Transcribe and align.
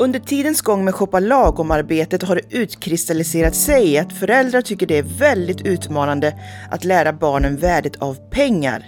Under 0.00 0.20
tidens 0.20 0.60
gång 0.60 0.84
med 0.84 0.94
Shoppa 0.94 1.20
lagom-arbetet 1.20 2.22
har 2.22 2.34
det 2.34 2.56
utkristalliserat 2.56 3.54
sig 3.54 3.98
att 3.98 4.12
föräldrar 4.12 4.60
tycker 4.60 4.86
det 4.86 4.98
är 4.98 5.18
väldigt 5.18 5.60
utmanande 5.60 6.34
att 6.70 6.84
lära 6.84 7.12
barnen 7.12 7.56
värdet 7.56 7.96
av 7.96 8.14
pengar. 8.30 8.84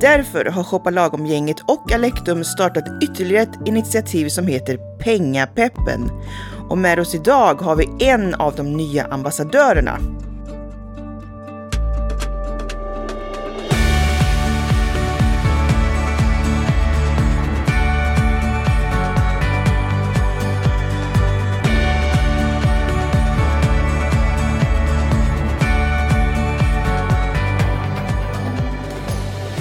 Därför 0.00 0.44
har 0.44 0.64
Shoppa 0.64 0.90
lagom-gänget 0.90 1.60
och 1.60 1.92
Alektum 1.92 2.44
startat 2.44 3.02
ytterligare 3.02 3.42
ett 3.42 3.68
initiativ 3.68 4.28
som 4.28 4.46
heter 4.46 4.98
Pengapeppen. 4.98 6.10
Och 6.68 6.78
med 6.78 6.98
oss 6.98 7.14
idag 7.14 7.54
har 7.54 7.76
vi 7.76 8.06
en 8.06 8.34
av 8.34 8.54
de 8.54 8.76
nya 8.76 9.04
ambassadörerna. 9.04 9.98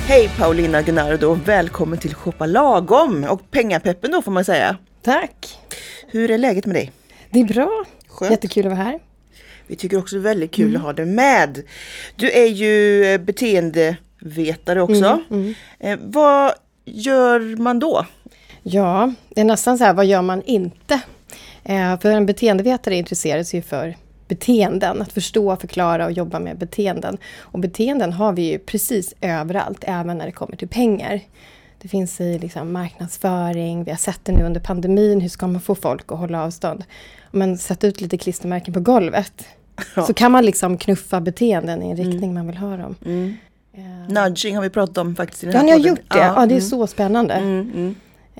Hej 0.09 0.31
Paulina 0.37 0.81
Gunnardo, 0.81 1.33
välkommen 1.33 1.99
till 1.99 2.15
Shoppa 2.15 2.45
Lagom 2.45 3.23
och 3.23 3.51
Pengapeppen 3.51 4.11
då 4.11 4.21
får 4.21 4.31
man 4.31 4.45
säga. 4.45 4.77
Tack! 5.01 5.59
Hur 6.07 6.31
är 6.31 6.37
läget 6.37 6.65
med 6.65 6.75
dig? 6.75 6.91
Det 7.29 7.39
är 7.39 7.45
bra. 7.45 7.85
Skönt. 8.07 8.31
Jättekul 8.31 8.65
att 8.65 8.71
vara 8.71 8.83
här. 8.83 8.99
Vi 9.67 9.75
tycker 9.75 9.97
också 9.97 10.15
det 10.15 10.19
är 10.19 10.23
väldigt 10.23 10.51
kul 10.51 10.75
att 10.75 10.81
ha 10.81 10.93
dig 10.93 11.05
med. 11.05 11.63
Du 12.15 12.31
är 12.31 12.45
ju 12.45 13.05
eh, 13.05 13.17
beteendevetare 13.21 14.81
också. 14.81 15.21
Eh, 15.79 15.99
vad 16.01 16.53
gör 16.85 17.61
man 17.61 17.79
då? 17.79 18.05
Ja, 18.63 19.13
det 19.29 19.41
är 19.41 19.45
nästan 19.45 19.77
så 19.77 19.83
här, 19.83 19.93
vad 19.93 20.05
gör 20.05 20.21
man 20.21 20.41
inte? 20.41 21.01
Eh, 21.63 21.99
för 21.99 22.11
en 22.11 22.25
beteendevetare 22.25 22.95
intresserar 22.95 23.43
sig 23.43 23.59
ju 23.59 23.63
för 23.63 23.95
beteenden, 24.29 25.01
att 25.01 25.11
förstå, 25.11 25.55
förklara 25.55 26.05
och 26.05 26.11
jobba 26.11 26.39
med 26.39 26.57
beteenden. 26.57 27.17
Och 27.39 27.59
beteenden 27.59 28.13
har 28.13 28.33
vi 28.33 28.51
ju 28.51 28.59
precis 28.59 29.13
överallt, 29.21 29.83
även 29.87 30.17
när 30.17 30.25
det 30.25 30.31
kommer 30.31 30.55
till 30.55 30.67
pengar. 30.67 31.21
Det 31.81 31.87
finns 31.87 32.21
i 32.21 32.39
liksom 32.39 32.71
marknadsföring, 32.71 33.83
vi 33.83 33.91
har 33.91 33.97
sett 33.97 34.25
det 34.25 34.31
nu 34.31 34.43
under 34.43 34.59
pandemin, 34.59 35.21
hur 35.21 35.29
ska 35.29 35.47
man 35.47 35.61
få 35.61 35.75
folk 35.75 36.11
att 36.11 36.19
hålla 36.19 36.43
avstånd? 36.43 36.83
Men 37.31 37.57
sätt 37.57 37.83
ut 37.83 38.01
lite 38.01 38.17
klistermärken 38.17 38.73
på 38.73 38.79
golvet. 38.79 39.45
Ja. 39.95 40.05
Så 40.05 40.13
kan 40.13 40.31
man 40.31 40.45
liksom 40.45 40.77
knuffa 40.77 41.21
beteenden 41.21 41.83
i 41.83 41.89
en 41.89 41.97
riktning 41.97 42.33
man 42.33 42.47
vill 42.47 42.57
ha 42.57 42.77
dem. 42.77 42.95
Eh, 43.73 44.13
Nudging 44.13 44.55
har 44.55 44.63
vi 44.63 44.69
pratat 44.69 44.97
om 44.97 45.15
faktiskt 45.15 45.43
i 45.43 45.45
den 45.45 45.53
Ja, 45.53 45.59
här 45.59 45.65
ni 45.65 45.71
har 45.71 45.77
podden. 45.77 45.89
gjort 45.89 46.13
det. 46.13 46.17
Ja, 46.17 46.33
det 46.33 46.53
är 46.53 46.57
mm. 46.57 46.61
så 46.61 46.87
spännande. 46.87 47.35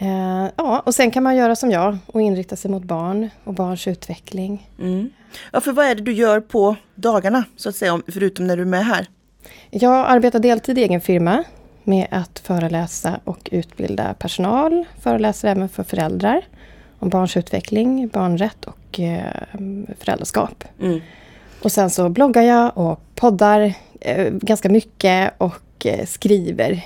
Eh, 0.02 0.47
ja, 0.55 0.80
och 0.86 0.95
sen 0.95 1.11
kan 1.11 1.23
man 1.23 1.36
göra 1.36 1.55
som 1.55 1.72
jag 1.72 1.97
och 2.05 2.22
inrikta 2.22 2.55
sig 2.55 2.72
mot 2.72 2.83
barn 2.83 3.30
och 3.44 3.53
barns 3.53 3.88
utveckling. 3.88 4.69
Mm. 4.80 5.09
Ja, 5.52 5.61
för 5.61 5.72
vad 5.72 5.86
är 5.86 5.95
det 5.95 6.02
du 6.02 6.14
gör 6.14 6.39
på 6.39 6.75
dagarna, 6.95 7.44
så 7.55 7.69
att 7.69 7.75
säga, 7.75 7.94
om- 7.94 8.03
förutom 8.08 8.47
när 8.47 8.55
du 8.55 8.61
är 8.61 8.66
med 8.66 8.86
här? 8.86 9.08
Jag 9.70 10.05
arbetar 10.09 10.39
deltid 10.39 10.77
i 10.77 10.81
egen 10.83 11.02
firma 11.02 11.44
med 11.83 12.08
att 12.11 12.39
föreläsa 12.39 13.20
och 13.23 13.50
utbilda 13.52 14.14
personal. 14.14 14.86
Föreläser 15.02 15.47
även 15.47 15.70
för 15.70 15.83
föräldrar 15.83 16.42
om 17.00 17.09
barns 17.09 17.38
utveckling, 17.38 18.08
barnrätt 18.08 18.66
och 18.66 19.00
eh, 19.00 19.23
föräldraskap. 20.00 20.64
Mm. 20.81 21.02
Och 21.64 21.72
sen 21.72 21.89
så 21.89 22.09
bloggar 22.09 22.42
jag 22.42 22.77
och 22.77 23.00
poddar 23.16 23.73
eh, 24.02 24.30
ganska 24.31 24.70
mycket 24.70 25.33
och 25.38 25.86
eh, 25.86 26.05
skriver 26.05 26.81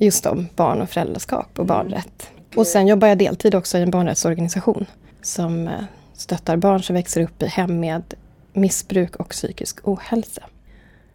just 0.00 0.26
om 0.26 0.48
barn 0.56 0.82
och 0.82 0.90
föräldraskap 0.90 1.58
och 1.58 1.66
barnrätt. 1.66 2.30
Och 2.54 2.66
sen 2.66 2.86
jobbar 2.86 3.08
jag 3.08 3.18
deltid 3.18 3.54
också 3.54 3.78
i 3.78 3.82
en 3.82 3.90
barnrättsorganisation 3.90 4.86
som 5.22 5.68
eh, 5.68 5.72
stöttar 6.14 6.56
barn 6.56 6.82
som 6.82 6.94
växer 6.94 7.20
upp 7.20 7.42
i 7.42 7.46
hem 7.46 7.80
med 7.80 8.14
missbruk 8.52 9.16
och 9.16 9.28
psykisk 9.28 9.88
ohälsa. 9.88 10.42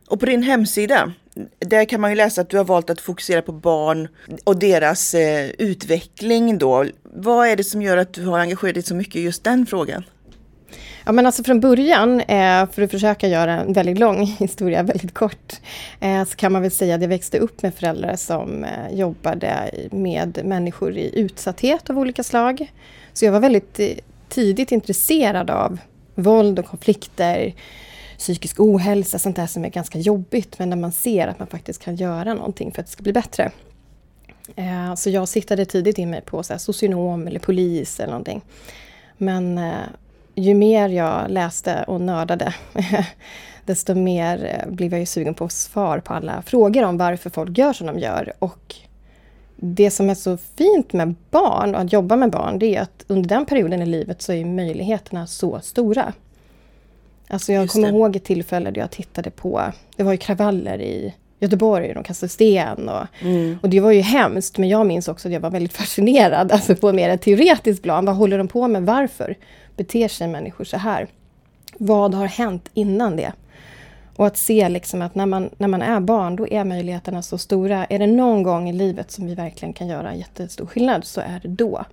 Och 0.08 0.20
på 0.20 0.26
din 0.26 0.44
hemsida, 0.44 1.14
där 1.60 1.86
kan 1.86 2.02
man 2.02 2.10
ju 2.10 2.16
läsa 2.16 2.42
att 2.42 2.50
du 2.50 2.58
har 2.58 2.64
valt 2.64 2.90
att 2.90 3.02
fokusera 3.02 3.42
på 3.42 3.52
barn 3.52 4.08
och 4.44 4.60
deras 4.60 5.14
eh, 5.14 5.50
utveckling 5.58 6.58
då. 6.58 6.86
Vad 7.04 7.48
är 7.48 7.56
det 7.56 7.64
som 7.64 7.82
gör 7.82 7.98
att 7.98 8.14
du 8.14 8.26
har 8.26 8.40
engagerat 8.40 8.74
dig 8.74 8.84
så 8.84 8.96
mycket 8.96 9.16
i 9.16 9.22
just 9.22 9.44
den 9.44 9.66
frågan? 9.66 10.04
Ja, 11.12 11.16
men 11.16 11.26
alltså 11.26 11.44
från 11.44 11.60
början, 11.60 12.20
eh, 12.20 12.70
för 12.72 12.82
att 12.82 12.92
försöka 12.92 13.28
göra 13.28 13.60
en 13.60 13.74
väldigt 13.74 14.00
lång 14.00 14.26
historia 14.40 14.84
väldigt 14.84 15.14
kort, 15.14 15.54
eh, 16.00 16.24
så 16.24 16.36
kan 16.36 16.52
man 16.52 16.62
väl 16.62 16.72
säga 16.72 16.96
att 16.96 17.02
jag 17.02 17.10
växte 17.10 17.40
upp 17.40 17.62
med 17.62 17.74
föräldrar 17.74 18.16
som 18.16 18.64
eh, 18.64 18.94
jobbade 18.94 19.72
med 19.92 20.42
människor 20.46 20.98
i 20.98 21.20
utsatthet 21.20 21.90
av 21.90 22.00
olika 22.00 22.24
slag. 22.24 22.72
Så 23.14 23.26
jag 23.26 23.32
var 23.32 23.40
väldigt 23.40 23.80
tidigt 24.30 24.72
intresserad 24.72 25.50
av 25.50 25.78
våld 26.16 26.60
och 26.60 26.66
konflikter, 26.66 27.54
psykisk 28.18 28.60
ohälsa, 28.60 29.20
sånt 29.20 29.36
där 29.36 29.48
som 29.48 29.66
är 29.66 29.70
ganska 29.70 30.00
jobbigt, 30.00 30.60
men 30.60 30.70
när 30.70 30.78
man 30.78 30.92
ser 30.92 31.28
att 31.28 31.40
man 31.40 31.48
faktiskt 31.48 31.84
kan 31.84 31.96
göra 31.96 32.34
någonting 32.34 32.72
för 32.72 32.82
att 32.82 32.88
det 32.88 32.92
ska 32.92 33.04
bli 33.04 33.14
bättre. 33.14 33.52
Så 34.96 35.10
jag 35.10 35.28
siktade 35.28 35.66
tidigt 35.66 35.98
in 35.98 36.10
mig 36.10 36.22
på 36.22 36.44
så 36.44 36.54
här, 36.54 36.58
socionom 36.58 37.28
eller 37.28 37.40
polis 37.40 38.00
eller 38.00 38.12
någonting. 38.12 38.42
Men 39.18 39.60
ju 40.36 40.54
mer 40.54 40.90
jag 40.90 41.32
läste 41.32 41.84
och 41.88 42.02
nördade 42.02 42.54
desto 43.66 43.96
mer 43.96 44.46
eh, 44.46 44.74
blev 44.74 44.92
jag 44.92 45.00
ju 45.00 45.06
sugen 45.06 45.34
på 45.34 45.50
svar 45.50 46.00
på 46.00 46.14
alla 46.14 46.42
frågor 46.42 46.84
om 46.84 46.98
varför 46.98 47.30
folk 47.30 47.58
gör 47.58 47.74
som 47.74 47.88
de 47.88 48.00
gör. 48.00 48.34
Och 48.40 48.76
det 49.56 49.92
som 49.92 50.10
är 50.10 50.16
så 50.16 50.38
fint 50.38 50.94
med 50.94 51.16
barn 51.30 51.76
och 51.76 51.82
att 51.82 51.94
jobba 51.94 52.16
med 52.16 52.32
barn 52.32 52.60
det 52.60 52.76
är 52.76 52.82
att 52.82 53.06
under 53.08 53.30
den 53.30 53.46
perioden 53.46 53.82
i 53.82 53.86
livet 53.86 54.22
så 54.22 54.34
är 54.34 54.46
möjligheterna 54.46 55.28
så 55.28 55.60
stora. 55.60 56.14
Alltså 57.28 57.54
jag 57.54 57.62
Just 57.62 57.74
kommer 57.74 57.92
det. 57.92 57.98
ihåg 57.98 58.16
ett 58.16 58.24
tillfälle 58.24 58.72
där 58.72 58.82
jag 58.82 58.92
tittade 58.92 59.32
på, 59.32 59.62
det 59.96 60.04
var 60.04 60.12
ju 60.12 60.18
kravaller 60.18 60.82
i 60.82 61.14
Göteborg, 61.42 61.94
de 61.94 62.04
kastade 62.04 62.30
sten 62.30 62.90
och, 62.90 63.06
och 63.62 63.70
det 63.70 63.80
var 63.80 63.92
ju 63.92 64.02
hemskt, 64.02 64.58
men 64.58 64.70
jag 64.70 64.88
minns 64.88 65.08
också 65.08 65.28
att 65.28 65.34
jag 65.34 65.40
var 65.40 65.50
väldigt 65.50 65.74
fascinerad, 65.78 66.52
alltså 66.52 66.76
på 66.76 66.94
mer 66.94 67.10
ett 67.10 67.22
teoretiskt 67.22 67.84
plan. 67.84 68.06
Vad 68.06 68.16
håller 68.16 68.38
de 68.38 68.48
på 68.48 68.68
med? 68.68 68.84
Varför 68.84 69.36
beter 69.76 70.08
sig 70.08 70.28
människor 70.28 70.64
så 70.64 70.78
här? 70.78 71.08
Vad 71.78 72.14
har 72.14 72.26
hänt 72.26 72.70
innan 72.74 73.16
det? 73.16 73.32
Och 74.16 74.28
att 74.28 74.38
se 74.38 74.70
liksom 74.70 75.02
att 75.02 75.16
när 75.16 75.26
man, 75.26 75.50
när 75.58 75.68
man 75.68 75.82
är 75.82 76.00
barn, 76.00 76.36
då 76.36 76.48
är 76.48 76.64
möjligheterna 76.64 77.22
så 77.22 77.38
stora. 77.38 77.86
Är 77.86 78.00
det 78.00 78.08
någon 78.08 78.44
gång 78.44 78.70
i 78.70 78.74
livet 78.74 79.12
som 79.12 79.26
vi 79.26 79.36
verkligen 79.36 79.74
kan 79.74 79.88
göra 79.88 80.12
en 80.12 80.20
jättestor 80.20 80.66
skillnad, 80.66 81.06
så 81.06 81.22
är 81.22 81.40
det 81.44 81.48
då. 81.48 81.86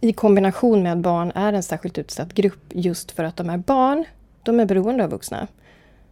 I 0.00 0.12
kombination 0.12 0.82
med 0.82 0.92
att 0.92 0.98
barn 0.98 1.32
är 1.34 1.52
en 1.52 1.62
särskilt 1.62 1.98
utsatt 1.98 2.34
grupp 2.34 2.64
just 2.70 3.10
för 3.10 3.24
att 3.24 3.36
de 3.36 3.50
är 3.50 3.56
barn. 3.58 4.04
De 4.42 4.60
är 4.60 4.66
beroende 4.66 5.04
av 5.04 5.10
vuxna. 5.10 5.46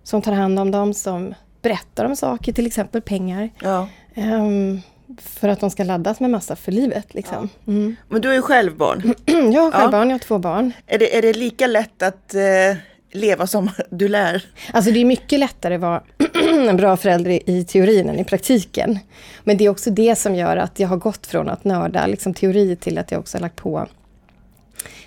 Som 0.02 0.22
tar 0.22 0.32
hand 0.32 0.58
om 0.58 0.70
dem, 0.70 0.94
som 0.94 1.34
berättar 1.68 2.04
om 2.04 2.16
saker, 2.16 2.52
till 2.52 2.66
exempel 2.66 3.02
pengar. 3.02 3.50
Ja. 3.62 3.88
Ehm, 4.14 4.80
för 5.22 5.48
att 5.48 5.60
de 5.60 5.70
ska 5.70 5.84
laddas 5.84 6.20
med 6.20 6.30
massa 6.30 6.56
för 6.56 6.72
livet. 6.72 7.14
Liksom. 7.14 7.48
Mm. 7.66 7.96
Men 8.08 8.20
du 8.20 8.28
är 8.30 8.34
ju 8.34 8.42
själv 8.42 8.76
barn. 8.76 9.14
Jag 9.54 9.62
har 9.62 9.70
själv 9.70 9.84
Ja. 9.84 9.90
barn, 9.90 10.08
jag 10.10 10.14
har 10.14 10.18
två 10.18 10.38
barn. 10.38 10.72
Är 10.86 10.98
det, 10.98 11.16
är 11.18 11.22
det 11.22 11.32
lika 11.32 11.66
lätt 11.66 12.02
att 12.02 12.34
eh, 12.34 12.76
leva 13.12 13.46
som 13.46 13.70
du 13.90 14.08
lär? 14.08 14.44
Alltså 14.72 14.90
det 14.90 15.00
är 15.00 15.04
mycket 15.04 15.38
lättare 15.38 15.74
att 15.74 15.80
vara 15.80 16.02
en 16.68 16.76
bra 16.76 16.96
förälder 16.96 17.30
i- 17.30 17.42
i 17.46 17.64
teorin 17.64 18.08
än 18.08 18.18
i 18.18 18.24
praktiken. 18.24 18.98
Men 19.44 19.56
det 19.56 19.64
är 19.64 19.68
också 19.68 19.90
det 19.90 20.16
som 20.16 20.34
gör 20.34 20.56
att 20.56 20.80
jag 20.80 20.88
har 20.88 20.96
gått 20.96 21.26
från 21.26 21.48
att 21.48 21.64
nörda 21.64 22.06
liksom 22.06 22.34
teori 22.34 22.76
till 22.76 22.98
att 22.98 23.10
jag 23.10 23.20
också 23.20 23.36
har 23.36 23.42
lagt 23.42 23.56
på 23.56 23.86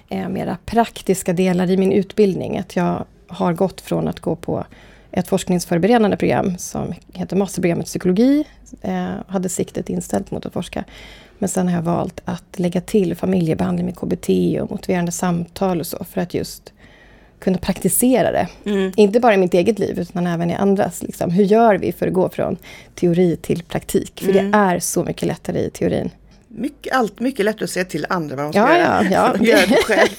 eh, 0.10 0.30
mera 0.30 0.58
praktiska 0.66 1.34
delar 1.34 1.70
i 1.70 1.78
min 1.78 1.92
utbildning. 1.92 2.58
Att 2.58 2.76
jag 2.76 3.06
har 3.28 3.54
gått 3.54 3.82
från 3.82 4.08
att 4.08 4.20
gå 4.20 4.36
på 4.36 4.66
ett 5.12 5.28
forskningsförberedande 5.28 6.18
program 6.18 6.58
som 6.58 6.94
heter 7.14 7.36
Masterprogrammet 7.36 7.86
Psykologi. 7.86 8.44
Eh, 8.82 9.10
hade 9.28 9.50
siktet 9.50 9.90
inställt 9.90 10.32
mot 10.32 10.46
att 10.46 10.54
forska. 10.54 10.84
Men 11.40 11.50
sen 11.50 11.68
har 11.68 11.76
jag 11.76 11.82
valt 11.82 12.22
att 12.26 12.60
lägga 12.60 12.82
till 12.82 13.16
familjebehandling 13.16 13.86
med 13.86 13.96
KBT 13.96 14.30
och 14.62 14.72
motiverande 14.72 15.12
samtal 15.12 15.80
och 15.80 15.88
så 15.88 16.04
för 16.12 16.22
att 16.22 16.34
just 16.34 16.74
kunna 17.40 17.58
praktisera 17.58 18.32
det. 18.32 18.48
Inte 18.96 19.20
bara 19.20 19.34
i 19.34 19.38
mitt 19.38 19.54
eget 19.54 19.80
liv 19.80 20.00
utan 20.00 20.28
även 20.28 20.50
i 20.52 20.56
andras. 20.56 21.04
Liksom. 21.04 21.32
Hur 21.32 21.44
gör 21.44 21.78
vi 21.78 21.92
för 21.92 22.08
att 22.08 22.14
gå 22.14 22.30
från 22.30 22.58
teori 22.96 23.36
till 23.42 23.64
praktik? 23.64 24.22
För 24.26 24.34
det 24.34 24.52
är 24.58 24.80
så 24.80 25.04
mycket 25.04 25.28
lättare 25.28 25.60
i 25.60 25.70
teorin. 25.70 26.10
Mycket, 26.48 26.94
allt 26.94 27.20
mycket 27.20 27.46
lättare 27.46 27.64
att 27.64 27.70
säga 27.70 27.86
till 27.86 28.06
andra 28.10 28.36
vad 28.36 28.46
de 28.46 28.54
ska 28.54 28.60
Ja, 28.62 28.78
göra. 28.78 29.04
ja, 29.04 29.10
ja. 29.12 29.22
att 29.28 29.42
göra 29.48 29.66
det 29.66 29.84
själv. 29.84 30.10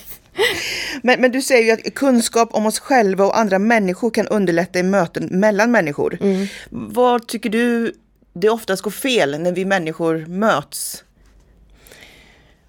Men, 1.03 1.21
men 1.21 1.33
du 1.33 1.43
säger 1.43 1.65
ju 1.65 1.73
att 1.73 1.95
kunskap 1.95 2.49
om 2.55 2.67
oss 2.67 2.79
själva 2.79 3.25
och 3.25 3.39
andra 3.39 3.59
människor 3.59 4.11
kan 4.11 4.27
underlätta 4.27 4.79
i 4.79 4.83
möten 4.83 5.25
mellan 5.31 5.71
människor. 5.71 6.19
Mm. 6.21 6.47
Vad 6.71 7.27
tycker 7.27 7.51
du 7.51 7.95
det 8.33 8.51
oftast 8.51 8.83
går 8.83 8.91
fel 8.91 9.41
när 9.41 9.53
vi 9.53 9.65
människor 9.65 10.27
möts? 10.27 11.05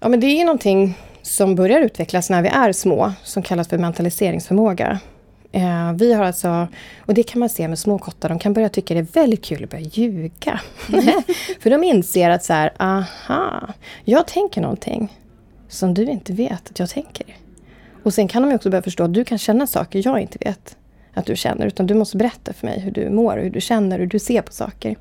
Ja, 0.00 0.08
men 0.08 0.20
det 0.20 0.26
är 0.26 0.44
någonting 0.44 0.98
som 1.22 1.54
börjar 1.54 1.80
utvecklas 1.80 2.30
när 2.30 2.42
vi 2.42 2.48
är 2.48 2.72
små, 2.72 3.12
som 3.22 3.42
kallas 3.42 3.68
för 3.68 3.78
mentaliseringsförmåga. 3.78 5.00
Eh, 5.52 5.92
vi 5.92 6.12
har 6.12 6.24
alltså, 6.24 6.68
och 7.00 7.14
det 7.14 7.22
kan 7.22 7.40
man 7.40 7.48
se 7.48 7.68
med 7.68 7.78
små 7.78 7.98
kottar, 7.98 8.28
de 8.28 8.38
kan 8.38 8.52
börja 8.52 8.68
tycka 8.68 8.94
det 8.94 9.00
är 9.00 9.20
väldigt 9.20 9.44
kul 9.44 9.64
att 9.64 9.70
börja 9.70 9.84
ljuga. 9.84 10.60
för 11.60 11.70
de 11.70 11.84
inser 11.84 12.30
att 12.30 12.44
så 12.44 12.52
här, 12.52 12.72
aha, 12.78 13.68
jag 14.04 14.26
tänker 14.26 14.60
någonting 14.60 15.18
som 15.68 15.94
du 15.94 16.04
inte 16.04 16.32
vet 16.32 16.70
att 16.70 16.78
jag 16.78 16.90
tänker. 16.90 17.26
Och 18.02 18.14
sen 18.14 18.28
kan 18.28 18.42
de 18.42 18.54
också 18.54 18.70
börja 18.70 18.82
förstå 18.82 19.04
att 19.04 19.14
du 19.14 19.24
kan 19.24 19.38
känna 19.38 19.66
saker 19.66 20.02
jag 20.04 20.20
inte 20.20 20.38
vet 20.40 20.76
att 21.14 21.26
du 21.26 21.36
känner. 21.36 21.66
Utan 21.66 21.86
du 21.86 21.94
måste 21.94 22.16
berätta 22.16 22.52
för 22.52 22.66
mig 22.66 22.80
hur 22.80 22.90
du 22.90 23.10
mår, 23.10 23.38
hur 23.38 23.50
du 23.50 23.60
känner, 23.60 23.98
hur 23.98 24.06
du 24.06 24.18
ser 24.18 24.42
på 24.42 24.52
saker. 24.52 24.96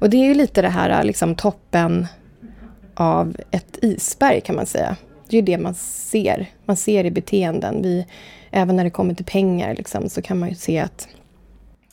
Och 0.00 0.10
det 0.10 0.16
är 0.16 0.24
ju 0.24 0.34
lite 0.34 0.62
det 0.62 0.68
här 0.68 1.04
liksom 1.04 1.34
toppen 1.34 2.06
av 2.94 3.36
ett 3.50 3.78
isberg 3.82 4.40
kan 4.40 4.56
man 4.56 4.66
säga. 4.66 4.96
Det 5.28 5.36
är 5.36 5.40
ju 5.40 5.46
det 5.46 5.58
man 5.58 5.74
ser. 5.74 6.46
Man 6.64 6.76
ser 6.76 7.04
i 7.04 7.10
beteenden. 7.10 7.82
Vi, 7.82 8.06
även 8.50 8.76
när 8.76 8.84
det 8.84 8.90
kommer 8.90 9.14
till 9.14 9.24
pengar 9.24 9.74
liksom, 9.74 10.08
så 10.08 10.22
kan 10.22 10.38
man 10.38 10.48
ju 10.48 10.54
se 10.54 10.78
att 10.78 11.08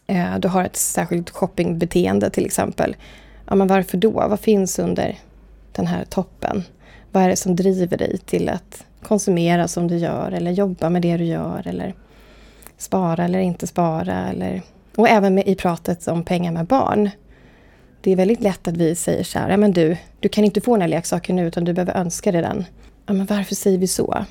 eh, 0.07 0.39
du 0.39 0.47
har 0.47 0.63
ett 0.63 0.75
särskilt 0.75 1.29
shoppingbeteende 1.29 2.29
till 2.29 2.45
exempel. 2.45 2.95
Ja, 3.47 3.55
men 3.55 3.67
varför 3.67 3.97
då? 3.97 4.11
Vad 4.11 4.39
finns 4.39 4.79
under 4.79 5.17
den 5.71 5.87
här 5.87 6.05
toppen? 6.05 6.63
Vad 7.11 7.23
är 7.23 7.29
det 7.29 7.35
som 7.35 7.55
driver 7.55 7.97
dig 7.97 8.17
till 8.17 8.49
att 8.49 8.86
konsumera 9.03 9.67
som 9.67 9.87
du 9.87 9.97
gör 9.97 10.31
eller 10.31 10.51
jobba 10.51 10.89
med 10.89 11.01
det 11.01 11.17
du 11.17 11.23
gör 11.23 11.67
eller 11.67 11.93
spara 12.77 13.25
eller 13.25 13.39
inte 13.39 13.67
spara. 13.67 14.29
Eller, 14.29 14.61
och 14.95 15.09
även 15.09 15.35
med, 15.35 15.47
i 15.47 15.55
pratet 15.55 16.07
om 16.07 16.23
pengar 16.23 16.51
med 16.51 16.65
barn. 16.65 17.09
Det 18.01 18.11
är 18.11 18.15
väldigt 18.15 18.41
lätt 18.41 18.67
att 18.67 18.77
vi 18.77 18.95
säger 18.95 19.23
så 19.23 19.39
här, 19.39 19.49
ja 19.49 19.57
men 19.57 19.71
du, 19.71 19.97
du 20.19 20.29
kan 20.29 20.43
inte 20.43 20.61
få 20.61 20.71
den 20.71 20.81
här 20.81 20.87
leksaken 20.87 21.35
nu 21.35 21.47
utan 21.47 21.63
du 21.63 21.73
behöver 21.73 21.93
önska 21.93 22.31
dig 22.31 22.41
den. 22.41 22.65
Ja, 23.05 23.13
men 23.13 23.25
varför 23.25 23.55
säger 23.55 23.77
vi 23.77 23.87
så? 23.87 24.25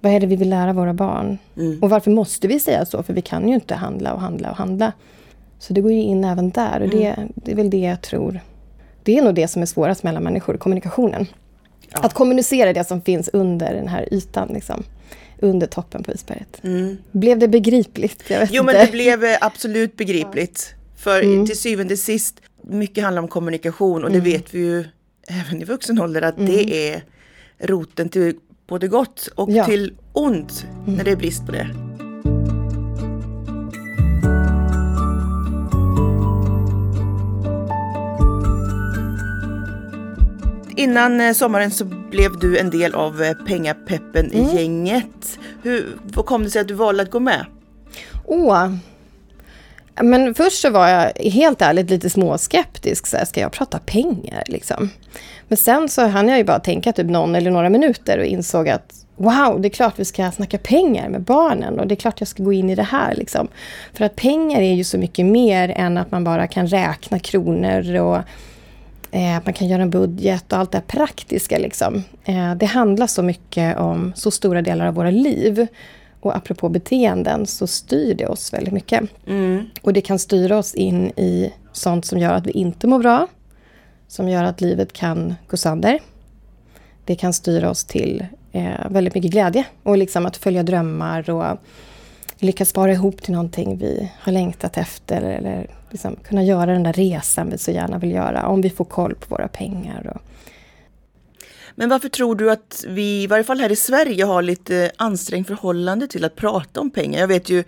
Vad 0.00 0.12
är 0.12 0.20
det 0.20 0.26
vi 0.26 0.36
vill 0.36 0.50
lära 0.50 0.72
våra 0.72 0.94
barn? 0.94 1.38
Mm. 1.56 1.82
Och 1.82 1.90
varför 1.90 2.10
måste 2.10 2.48
vi 2.48 2.60
säga 2.60 2.84
så? 2.84 3.02
För 3.02 3.12
vi 3.12 3.22
kan 3.22 3.48
ju 3.48 3.54
inte 3.54 3.74
handla 3.74 4.14
och 4.14 4.20
handla 4.20 4.50
och 4.50 4.56
handla. 4.56 4.92
Så 5.58 5.72
det 5.72 5.80
går 5.80 5.92
ju 5.92 6.02
in 6.02 6.24
även 6.24 6.50
där 6.50 6.80
och 6.80 6.88
det, 6.88 7.06
mm. 7.06 7.32
det 7.34 7.52
är 7.52 7.56
väl 7.56 7.70
det 7.70 7.80
jag 7.80 8.00
tror. 8.00 8.40
Det 9.02 9.18
är 9.18 9.22
nog 9.22 9.34
det 9.34 9.48
som 9.48 9.62
är 9.62 9.66
svårast 9.66 10.02
mellan 10.02 10.22
människor, 10.22 10.56
kommunikationen. 10.56 11.26
Ja. 11.96 12.06
Att 12.06 12.14
kommunicera 12.14 12.72
det 12.72 12.84
som 12.84 13.02
finns 13.02 13.30
under 13.32 13.74
den 13.74 13.88
här 13.88 14.14
ytan. 14.14 14.48
Liksom 14.48 14.84
under 15.38 15.66
toppen 15.66 16.02
på 16.02 16.12
isberget. 16.12 16.64
Mm. 16.64 16.96
Blev 17.12 17.38
det 17.38 17.48
begripligt? 17.48 18.24
jo, 18.28 18.36
inte. 18.38 18.62
men 18.62 18.74
det 18.74 18.92
blev 18.92 19.24
eh, 19.24 19.36
absolut 19.40 19.96
begripligt. 19.96 20.74
För 20.96 21.22
mm. 21.22 21.46
till 21.46 21.58
syvende 21.58 21.94
och 21.94 21.98
sist, 21.98 22.40
mycket 22.62 23.04
handlar 23.04 23.22
om 23.22 23.28
kommunikation 23.28 24.04
och 24.04 24.10
det 24.10 24.18
mm. 24.18 24.30
vet 24.30 24.54
vi 24.54 24.58
ju 24.58 24.84
även 25.28 25.62
i 25.62 25.64
vuxen 25.64 26.00
ålder 26.00 26.22
att 26.22 26.36
det 26.36 26.62
mm. 26.62 26.94
är 26.94 27.02
roten 27.58 28.08
till 28.08 28.34
både 28.66 28.88
gott 28.88 29.28
och 29.34 29.50
ja. 29.50 29.64
till 29.64 29.94
ont 30.12 30.66
när 30.86 31.04
det 31.04 31.10
är 31.10 31.16
brist 31.16 31.46
på 31.46 31.52
det. 31.52 31.85
Innan 40.76 41.20
eh, 41.20 41.32
sommaren 41.32 41.70
så 41.70 41.84
blev 41.84 42.38
du 42.38 42.58
en 42.58 42.70
del 42.70 42.94
av 42.94 43.22
eh, 43.22 43.32
Pengapeppen-gänget. 43.46 45.38
Mm. 45.64 45.82
Hur 46.12 46.22
kom 46.22 46.44
det 46.44 46.50
sig 46.50 46.60
att 46.60 46.68
du 46.68 46.74
valde 46.74 47.02
att 47.02 47.10
gå 47.10 47.20
med? 47.20 47.46
Åh, 48.24 48.68
men 50.02 50.34
först 50.34 50.60
så 50.60 50.70
var 50.70 50.88
jag 50.88 51.12
helt 51.18 51.62
ärligt 51.62 51.90
lite 51.90 52.10
småskeptisk. 52.10 53.06
Så 53.06 53.16
här, 53.16 53.24
ska 53.24 53.40
jag 53.40 53.52
prata 53.52 53.78
pengar 53.78 54.42
liksom? 54.46 54.90
Men 55.48 55.56
sen 55.56 55.88
så 55.88 56.06
hann 56.06 56.28
jag 56.28 56.38
ju 56.38 56.44
bara 56.44 56.58
tänka 56.58 56.92
typ 56.92 57.06
någon 57.06 57.34
eller 57.34 57.50
några 57.50 57.68
minuter 57.68 58.18
och 58.18 58.24
insåg 58.24 58.68
att 58.68 58.92
wow, 59.16 59.60
det 59.60 59.68
är 59.68 59.70
klart 59.70 59.94
vi 59.96 60.04
ska 60.04 60.30
snacka 60.30 60.58
pengar 60.58 61.08
med 61.08 61.20
barnen 61.20 61.80
och 61.80 61.86
det 61.86 61.94
är 61.94 61.96
klart 61.96 62.20
jag 62.20 62.28
ska 62.28 62.42
gå 62.42 62.52
in 62.52 62.70
i 62.70 62.74
det 62.74 62.82
här. 62.82 63.14
Liksom. 63.14 63.48
För 63.92 64.04
att 64.04 64.16
pengar 64.16 64.60
är 64.60 64.74
ju 64.74 64.84
så 64.84 64.98
mycket 64.98 65.26
mer 65.26 65.68
än 65.76 65.98
att 65.98 66.10
man 66.10 66.24
bara 66.24 66.46
kan 66.46 66.66
räkna 66.66 67.18
kronor 67.18 67.96
och 67.96 68.18
Eh, 69.10 69.38
man 69.44 69.52
kan 69.52 69.68
göra 69.68 69.82
en 69.82 69.90
budget 69.90 70.52
och 70.52 70.58
allt 70.58 70.72
det 70.72 70.80
praktiska. 70.86 71.58
Liksom. 71.58 72.04
Eh, 72.24 72.54
det 72.54 72.66
handlar 72.66 73.06
så 73.06 73.22
mycket 73.22 73.78
om 73.78 74.12
så 74.16 74.30
stora 74.30 74.62
delar 74.62 74.86
av 74.86 74.94
våra 74.94 75.10
liv. 75.10 75.66
Och 76.20 76.36
apropå 76.36 76.68
beteenden 76.68 77.46
så 77.46 77.66
styr 77.66 78.14
det 78.14 78.26
oss 78.26 78.52
väldigt 78.52 78.72
mycket. 78.72 79.02
Mm. 79.26 79.66
Och 79.82 79.92
det 79.92 80.00
kan 80.00 80.18
styra 80.18 80.58
oss 80.58 80.74
in 80.74 81.06
i 81.06 81.52
sånt 81.72 82.04
som 82.04 82.18
gör 82.18 82.32
att 82.32 82.46
vi 82.46 82.50
inte 82.50 82.86
mår 82.86 82.98
bra. 82.98 83.26
Som 84.08 84.28
gör 84.28 84.44
att 84.44 84.60
livet 84.60 84.92
kan 84.92 85.34
gå 85.48 85.56
sönder. 85.56 85.98
Det 87.04 87.14
kan 87.14 87.32
styra 87.32 87.70
oss 87.70 87.84
till 87.84 88.26
eh, 88.52 88.90
väldigt 88.90 89.14
mycket 89.14 89.30
glädje 89.30 89.64
och 89.82 89.96
liksom 89.96 90.26
att 90.26 90.36
följa 90.36 90.62
drömmar 90.62 91.30
och 91.30 91.58
lyckas 92.38 92.68
spara 92.68 92.92
ihop 92.92 93.22
till 93.22 93.32
någonting 93.32 93.78
vi 93.78 94.12
har 94.20 94.32
längtat 94.32 94.76
efter 94.76 95.22
eller 95.22 95.70
liksom 95.96 96.16
kunna 96.16 96.44
göra 96.44 96.72
den 96.72 96.82
där 96.82 96.92
resan 96.92 97.50
vi 97.50 97.58
så 97.58 97.70
gärna 97.70 97.98
vill 97.98 98.10
göra 98.10 98.46
om 98.46 98.60
vi 98.60 98.70
får 98.70 98.84
koll 98.84 99.14
på 99.14 99.26
våra 99.28 99.48
pengar. 99.48 100.12
Och... 100.14 100.20
Men 101.74 101.88
varför 101.88 102.08
tror 102.08 102.34
du 102.36 102.50
att 102.50 102.84
vi, 102.88 103.22
i 103.22 103.26
varje 103.26 103.44
fall 103.44 103.60
här 103.60 103.72
i 103.72 103.76
Sverige, 103.76 104.24
har 104.24 104.42
lite 104.42 104.90
ansträngt 104.96 105.46
förhållande 105.46 106.06
till 106.08 106.24
att 106.24 106.36
prata 106.36 106.80
om 106.80 106.90
pengar? 106.90 107.20
Jag 107.20 107.28
vet 107.28 107.48
ju, 107.48 107.64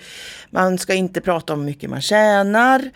man 0.50 0.78
ska 0.78 0.94
inte 0.94 1.20
prata 1.20 1.52
om 1.52 1.58
hur 1.58 1.66
mycket 1.66 1.90
man 1.90 2.00
tjänar. 2.00 2.90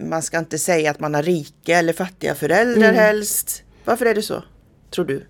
Man 0.00 0.22
ska 0.22 0.38
inte 0.38 0.58
säga 0.58 0.90
att 0.90 1.00
man 1.00 1.14
har 1.14 1.22
rika 1.22 1.78
eller 1.78 1.92
fattiga 1.92 2.34
föräldrar 2.34 2.88
mm. 2.88 2.94
helst. 2.94 3.62
Varför 3.84 4.06
är 4.06 4.14
det 4.14 4.22
så, 4.22 4.42
tror 4.90 5.04
du? 5.04 5.26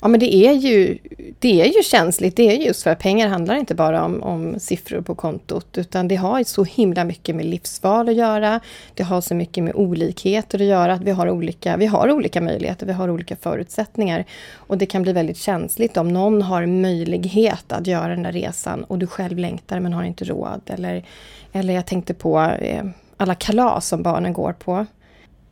Ja, 0.00 0.08
men 0.08 0.20
det 0.20 0.34
är, 0.34 0.52
ju, 0.52 0.98
det 1.38 1.60
är 1.60 1.66
ju 1.66 1.82
känsligt. 1.82 2.36
Det 2.36 2.42
är 2.42 2.66
just 2.66 2.82
för 2.82 2.90
att 2.90 2.98
pengar 2.98 3.28
handlar 3.28 3.54
inte 3.54 3.74
bara 3.74 4.04
om, 4.04 4.22
om 4.22 4.60
siffror 4.60 5.00
på 5.00 5.14
kontot, 5.14 5.78
utan 5.78 6.08
det 6.08 6.16
har 6.16 6.44
så 6.44 6.64
himla 6.64 7.04
mycket 7.04 7.36
med 7.36 7.46
livsval 7.46 8.08
att 8.08 8.14
göra. 8.14 8.60
Det 8.94 9.02
har 9.02 9.20
så 9.20 9.34
mycket 9.34 9.64
med 9.64 9.74
olikheter 9.74 10.58
att 10.58 10.66
göra, 10.66 10.92
att 10.92 11.02
vi 11.02 11.10
har 11.10 11.30
olika, 11.30 11.76
vi 11.76 11.86
har 11.86 12.10
olika 12.10 12.40
möjligheter, 12.40 12.86
vi 12.86 12.92
har 12.92 13.10
olika 13.10 13.36
förutsättningar. 13.36 14.24
Och 14.54 14.78
det 14.78 14.86
kan 14.86 15.02
bli 15.02 15.12
väldigt 15.12 15.38
känsligt 15.38 15.96
om 15.96 16.08
någon 16.08 16.42
har 16.42 16.66
möjlighet 16.66 17.72
att 17.72 17.86
göra 17.86 18.08
den 18.08 18.22
där 18.22 18.32
resan 18.32 18.84
och 18.84 18.98
du 18.98 19.06
själv 19.06 19.38
längtar 19.38 19.80
men 19.80 19.92
har 19.92 20.04
inte 20.04 20.24
råd. 20.24 20.60
Eller, 20.66 21.04
eller 21.52 21.74
jag 21.74 21.86
tänkte 21.86 22.14
på 22.14 22.40
eh, 22.40 22.84
alla 23.16 23.34
kalas 23.34 23.88
som 23.88 24.02
barnen 24.02 24.32
går 24.32 24.52
på 24.52 24.86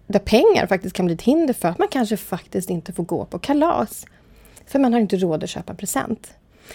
där 0.06 0.18
pengar 0.18 0.66
faktiskt 0.66 0.96
kan 0.96 1.06
bli 1.06 1.14
ett 1.14 1.22
hinder 1.22 1.54
för 1.54 1.68
att 1.68 1.78
man 1.78 1.88
kanske 1.88 2.16
faktiskt 2.16 2.70
inte 2.70 2.92
får 2.92 3.04
gå 3.04 3.24
på 3.24 3.38
kalas. 3.38 4.06
För 4.66 4.78
man 4.78 4.92
har 4.92 5.00
inte 5.00 5.16
råd 5.16 5.44
att 5.44 5.50
köpa 5.50 5.72
en 5.72 5.76
present. 5.76 6.34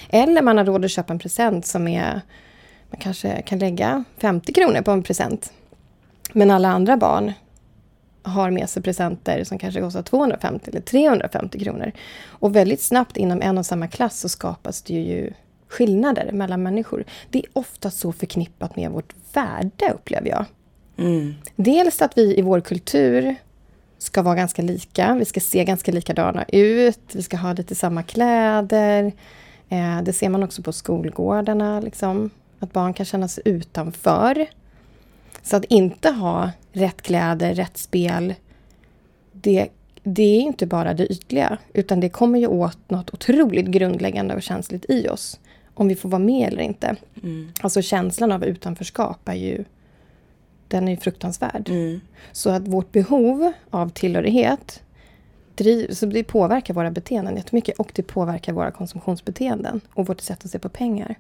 Eller 0.10 0.42
man 0.42 0.58
har 0.58 0.66
råd 0.66 0.86
att 0.86 0.92
köpa 0.92 1.14
en 1.14 1.20
present 1.20 1.66
som 1.66 1.88
är... 1.88 2.22
Man 2.90 3.00
kanske 3.00 3.42
kan 3.42 3.60
lägga 3.60 4.04
50 4.18 4.54
kronor 4.54 4.82
på 4.82 4.92
en 4.92 5.04
present. 5.04 5.54
Men 6.34 6.52
alla 6.52 6.70
andra 6.70 6.98
barn 6.98 7.34
har 8.24 8.52
med 8.52 8.70
sig 8.70 8.84
presenter 8.84 9.44
som 9.44 9.58
kanske 9.58 9.82
kostar 9.82 10.02
250 10.02 10.70
eller 10.70 10.82
350 10.82 11.60
kronor. 11.60 11.92
Och 12.26 12.56
väldigt 12.56 12.82
snabbt 12.82 13.18
inom 13.18 13.42
en 13.42 13.58
och 13.58 13.66
samma 13.66 13.88
klass 13.88 14.20
så 14.20 14.30
skapas 14.30 14.82
det 14.82 14.94
ju 14.94 15.34
skillnader 15.68 16.32
mellan 16.32 16.64
människor. 16.64 17.04
Det 17.30 17.40
är 17.40 17.46
ofta 17.54 17.92
så 17.92 18.12
förknippat 18.12 18.76
med 18.76 18.92
vårt 18.92 19.16
värde, 19.34 19.92
upplever 19.94 20.30
jag. 20.30 20.46
Mm. 20.98 21.34
Dels 21.56 22.02
att 22.02 22.18
vi 22.18 22.38
i 22.40 22.42
vår 22.42 22.62
kultur 22.62 23.36
ska 23.98 24.22
vara 24.22 24.36
ganska 24.36 24.62
lika. 24.62 25.16
Vi 25.20 25.26
ska 25.26 25.40
se 25.40 25.64
ganska 25.64 25.92
likadana 25.92 26.46
ut. 26.48 27.00
Vi 27.12 27.22
ska 27.22 27.38
ha 27.38 27.54
lite 27.54 27.76
samma 27.76 28.04
kläder. 28.04 29.12
Eh, 29.70 30.02
det 30.04 30.14
ser 30.14 30.30
man 30.30 30.44
också 30.44 30.64
på 30.64 30.72
skolgårdarna. 30.74 31.80
Liksom, 31.80 32.30
att 32.60 32.74
barn 32.74 32.94
kan 32.94 33.06
känna 33.06 33.28
sig 33.28 33.44
utanför. 33.46 34.48
Så 35.44 35.56
att 35.56 35.66
inte 35.66 36.10
ha 36.10 36.52
rätt 36.72 37.02
kläder, 37.02 37.54
rätt 37.56 37.78
spel, 37.78 38.34
det, 39.32 39.68
det 40.04 40.24
är 40.38 40.42
inte 40.42 40.66
bara 40.66 40.94
det 40.94 41.12
ytliga. 41.12 41.58
Utan 41.74 42.00
det 42.00 42.10
kommer 42.10 42.40
ju 42.40 42.48
åt 42.48 42.90
något 42.90 43.14
otroligt 43.14 43.66
grundläggande 43.66 44.36
och 44.36 44.42
känsligt 44.42 44.86
i 44.90 45.08
oss. 45.08 45.40
Om 45.74 45.88
vi 45.88 45.96
får 45.96 46.10
vara 46.10 46.20
med 46.20 46.48
eller 46.48 46.62
inte. 46.62 46.96
Mm. 47.24 47.52
Alltså 47.62 47.82
känslan 47.82 48.32
av 48.32 48.46
utanförskap 48.46 49.30
är 49.30 49.34
ju 49.34 49.66
den 50.72 50.88
är 50.88 50.98
fruktansvärd. 50.98 51.70
Mm. 51.70 52.02
Så 52.32 52.50
att 52.50 52.68
vårt 52.68 52.92
behov 52.92 53.52
av 53.70 53.90
tillhörighet 53.90 54.84
driv, 55.56 55.94
så 55.94 56.06
det 56.06 56.24
påverkar 56.24 56.74
våra 56.74 56.92
beteenden 56.92 57.36
jättemycket 57.36 57.80
och 57.80 57.92
det 57.94 58.04
påverkar 58.04 58.54
våra 58.54 58.72
konsumtionsbeteenden 58.72 59.82
och 59.94 60.08
vårt 60.08 60.22
sätt 60.22 60.46
att 60.46 60.52
se 60.52 60.60
på 60.60 60.70
pengar. 60.70 61.16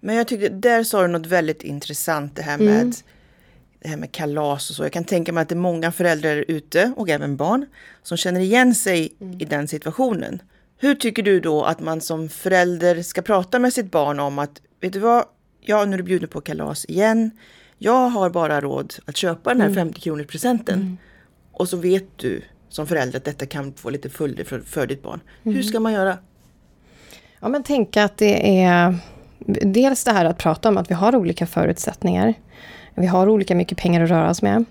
Men 0.00 0.16
jag 0.16 0.28
tyckte, 0.28 0.48
där 0.48 0.84
sa 0.84 1.02
du 1.02 1.08
något 1.08 1.26
väldigt 1.26 1.62
intressant 1.62 2.36
det 2.36 2.42
här 2.42 2.58
med 2.58 2.80
mm. 2.80 2.92
det 3.80 3.88
här 3.88 3.96
med 3.96 4.12
kalas 4.12 4.70
och 4.70 4.76
så. 4.76 4.82
Jag 4.82 4.92
kan 4.92 5.04
tänka 5.04 5.32
mig 5.32 5.42
att 5.42 5.48
det 5.48 5.54
är 5.54 5.56
många 5.56 5.92
föräldrar 5.92 6.44
ute 6.48 6.92
och 6.96 7.08
även 7.08 7.36
barn 7.36 7.66
som 8.02 8.16
känner 8.16 8.40
igen 8.40 8.74
sig 8.74 9.12
mm. 9.20 9.40
i 9.40 9.44
den 9.44 9.68
situationen. 9.68 10.42
Hur 10.76 10.94
tycker 10.94 11.22
du 11.22 11.40
då 11.40 11.62
att 11.62 11.80
man 11.80 12.00
som 12.00 12.28
förälder 12.28 13.02
ska 13.02 13.22
prata 13.22 13.58
med 13.58 13.72
sitt 13.72 13.90
barn 13.90 14.20
om 14.20 14.38
att, 14.38 14.62
vet 14.80 14.92
du 14.92 14.98
vad, 14.98 15.24
ja 15.60 15.84
nu 15.84 15.94
är 15.94 15.98
du 15.98 16.04
bjuden 16.04 16.28
på 16.28 16.40
kalas 16.40 16.84
igen 16.84 17.30
jag 17.84 18.08
har 18.08 18.30
bara 18.30 18.60
råd 18.60 18.94
att 19.04 19.16
köpa 19.16 19.50
den 19.50 19.60
här 19.60 19.68
mm. 19.68 19.86
50 19.86 20.00
kronors 20.00 20.26
presenten. 20.26 20.74
Mm. 20.74 20.96
Och 21.52 21.68
så 21.68 21.76
vet 21.76 22.18
du 22.18 22.42
som 22.68 22.86
förälder 22.86 23.18
att 23.18 23.24
detta 23.24 23.46
kan 23.46 23.72
få 23.72 23.90
lite 23.90 24.10
följder 24.10 24.44
för, 24.44 24.60
för 24.60 24.86
ditt 24.86 25.02
barn. 25.02 25.20
Mm. 25.42 25.56
Hur 25.56 25.62
ska 25.62 25.80
man 25.80 25.92
göra? 25.92 26.18
Ja 27.40 27.48
men 27.48 27.62
tänka 27.62 28.04
att 28.04 28.16
det 28.16 28.62
är 28.62 28.96
dels 29.62 30.04
det 30.04 30.12
här 30.12 30.24
att 30.24 30.38
prata 30.38 30.68
om 30.68 30.76
att 30.76 30.90
vi 30.90 30.94
har 30.94 31.16
olika 31.16 31.46
förutsättningar. 31.46 32.34
Vi 32.94 33.06
har 33.06 33.28
olika 33.28 33.54
mycket 33.54 33.78
pengar 33.78 34.02
att 34.02 34.10
röra 34.10 34.30
oss 34.30 34.42
med. 34.42 34.64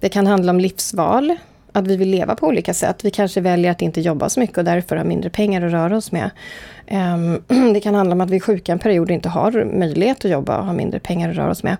Det 0.00 0.08
kan 0.08 0.26
handla 0.26 0.50
om 0.50 0.60
livsval. 0.60 1.36
att 1.72 1.86
vi 1.86 1.96
vill 1.96 2.10
leva 2.10 2.34
på 2.34 2.46
olika 2.46 2.74
sätt. 2.74 3.04
Vi 3.04 3.10
kanske 3.10 3.40
väljer 3.40 3.70
att 3.70 3.82
inte 3.82 4.00
jobba 4.00 4.28
så 4.28 4.40
mycket 4.40 4.58
och 4.58 4.64
därför 4.64 4.96
har 4.96 5.04
mindre 5.04 5.30
pengar 5.30 5.66
att 5.66 5.72
röra 5.72 5.96
oss 5.96 6.12
med. 6.12 6.30
Um, 6.90 7.72
det 7.72 7.80
kan 7.80 7.94
handla 7.94 8.12
om 8.14 8.20
att 8.20 8.30
vi 8.30 8.36
är 8.36 8.40
sjuka 8.40 8.72
en 8.72 8.78
period 8.78 9.08
och 9.08 9.14
inte 9.14 9.28
har 9.28 9.64
möjlighet 9.64 10.24
att 10.24 10.30
jobba 10.30 10.58
och 10.58 10.64
har 10.64 10.74
mindre 10.74 11.00
pengar 11.00 11.30
att 11.30 11.36
röra 11.36 11.50
oss 11.50 11.62
med. 11.62 11.76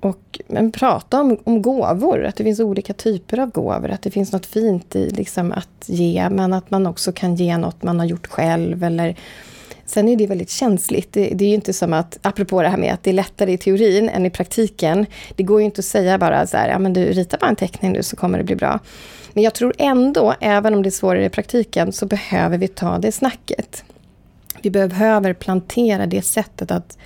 Och, 0.00 0.40
men 0.46 0.72
prata 0.72 1.20
om, 1.20 1.38
om 1.44 1.62
gåvor, 1.62 2.24
att 2.24 2.36
det 2.36 2.44
finns 2.44 2.60
olika 2.60 2.92
typer 2.94 3.38
av 3.38 3.50
gåvor. 3.50 3.90
Att 3.90 4.02
det 4.02 4.10
finns 4.10 4.32
något 4.32 4.46
fint 4.46 4.96
i 4.96 5.10
liksom, 5.10 5.52
att 5.52 5.84
ge, 5.86 6.28
men 6.30 6.52
att 6.52 6.70
man 6.70 6.86
också 6.86 7.12
kan 7.12 7.34
ge 7.34 7.56
något 7.56 7.82
man 7.82 7.98
har 7.98 8.06
gjort 8.06 8.26
själv. 8.26 8.84
Eller, 8.84 9.16
sen 9.86 10.08
är 10.08 10.16
det 10.16 10.26
väldigt 10.26 10.50
känsligt. 10.50 11.12
Det, 11.12 11.30
det 11.34 11.44
är 11.44 11.48
ju 11.48 11.54
inte 11.54 11.72
som 11.72 11.92
att, 11.92 12.18
apropå 12.22 12.62
det 12.62 12.68
här 12.68 12.76
med 12.76 12.94
att 12.94 13.02
det 13.02 13.10
är 13.10 13.14
lättare 13.14 13.52
i 13.52 13.58
teorin 13.58 14.08
än 14.08 14.26
i 14.26 14.30
praktiken. 14.30 15.06
Det 15.36 15.42
går 15.42 15.60
ju 15.60 15.64
inte 15.64 15.78
att 15.78 15.84
säga 15.84 16.18
bara 16.18 16.46
så 16.46 16.56
här, 16.56 16.68
ja 16.68 16.78
men 16.78 16.92
du 16.92 17.04
ritar 17.04 17.38
bara 17.38 17.50
en 17.50 17.56
teckning 17.56 17.92
nu 17.92 18.02
så 18.02 18.16
kommer 18.16 18.38
det 18.38 18.44
bli 18.44 18.56
bra. 18.56 18.78
Men 19.32 19.44
jag 19.44 19.54
tror 19.54 19.74
ändå, 19.78 20.34
även 20.40 20.74
om 20.74 20.82
det 20.82 20.88
är 20.88 20.90
svårare 20.90 21.24
i 21.24 21.30
praktiken, 21.30 21.92
så 21.92 22.06
behöver 22.06 22.58
vi 22.58 22.68
ta 22.68 22.98
det 22.98 23.12
snacket. 23.12 23.84
Vi 24.62 24.70
behöver 24.70 25.32
plantera 25.32 26.06
det 26.06 26.22
sättet 26.22 26.70
att 26.70 26.98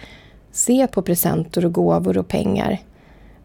se 0.55 0.87
på 0.87 1.03
presenter 1.03 1.65
och 1.65 1.73
gåvor 1.73 2.19
och 2.19 2.29
pengar. 2.29 2.79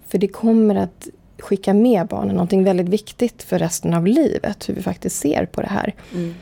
För 0.07 0.17
det 0.17 0.27
kommer 0.27 0.75
att 0.75 1.07
skicka 1.39 1.73
med 1.73 2.07
barnen 2.07 2.35
någonting 2.35 2.63
väldigt 2.63 2.89
viktigt 2.89 3.43
för 3.43 3.59
resten 3.59 3.93
av 3.93 4.07
livet, 4.07 4.69
hur 4.69 4.73
vi 4.73 4.81
faktiskt 4.81 5.19
ser 5.19 5.45
på 5.45 5.61
det 5.61 5.67
här. 5.67 5.93
Mm. 6.13 6.35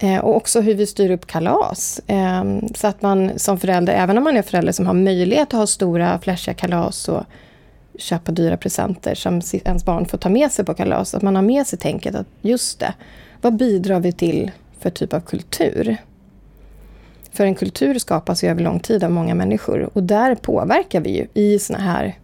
Eh, 0.00 0.18
och 0.24 0.36
också 0.36 0.60
hur 0.60 0.74
vi 0.74 0.86
styr 0.86 1.10
upp 1.10 1.26
kalas. 1.26 2.00
Eh, 2.06 2.44
så 2.74 2.86
att 2.86 3.02
man 3.02 3.38
som 3.38 3.58
förälder, 3.58 3.92
även 3.92 4.18
om 4.18 4.24
man 4.24 4.36
är 4.36 4.42
förälder 4.42 4.72
som 4.72 4.86
har 4.86 4.94
möjlighet 4.94 5.48
att 5.48 5.58
ha 5.58 5.66
stora 5.66 6.18
flashiga 6.18 6.54
kalas 6.54 7.08
och 7.08 7.22
köpa 7.98 8.32
dyra 8.32 8.56
presenter 8.56 9.14
som 9.14 9.40
ens 9.64 9.84
barn 9.84 10.06
får 10.06 10.18
ta 10.18 10.28
med 10.28 10.52
sig 10.52 10.64
på 10.64 10.74
kalas, 10.74 11.14
att 11.14 11.22
man 11.22 11.36
har 11.36 11.42
med 11.42 11.66
sig 11.66 11.78
tänket 11.78 12.14
att 12.14 12.26
just 12.40 12.80
det, 12.80 12.94
vad 13.40 13.56
bidrar 13.56 14.00
vi 14.00 14.12
till 14.12 14.50
för 14.78 14.90
typ 14.90 15.12
av 15.12 15.20
kultur? 15.20 15.96
För 17.34 17.44
en 17.44 17.54
kultur 17.54 17.98
skapas 17.98 18.44
ju 18.44 18.48
över 18.48 18.62
lång 18.62 18.80
tid 18.80 19.04
av 19.04 19.10
många 19.10 19.34
människor 19.34 19.90
och 19.92 20.02
där 20.02 20.34
påverkar 20.34 21.00
vi 21.00 21.10
ju 21.16 21.26
i 21.34 21.58
såna 21.58 21.78
här 21.78 22.18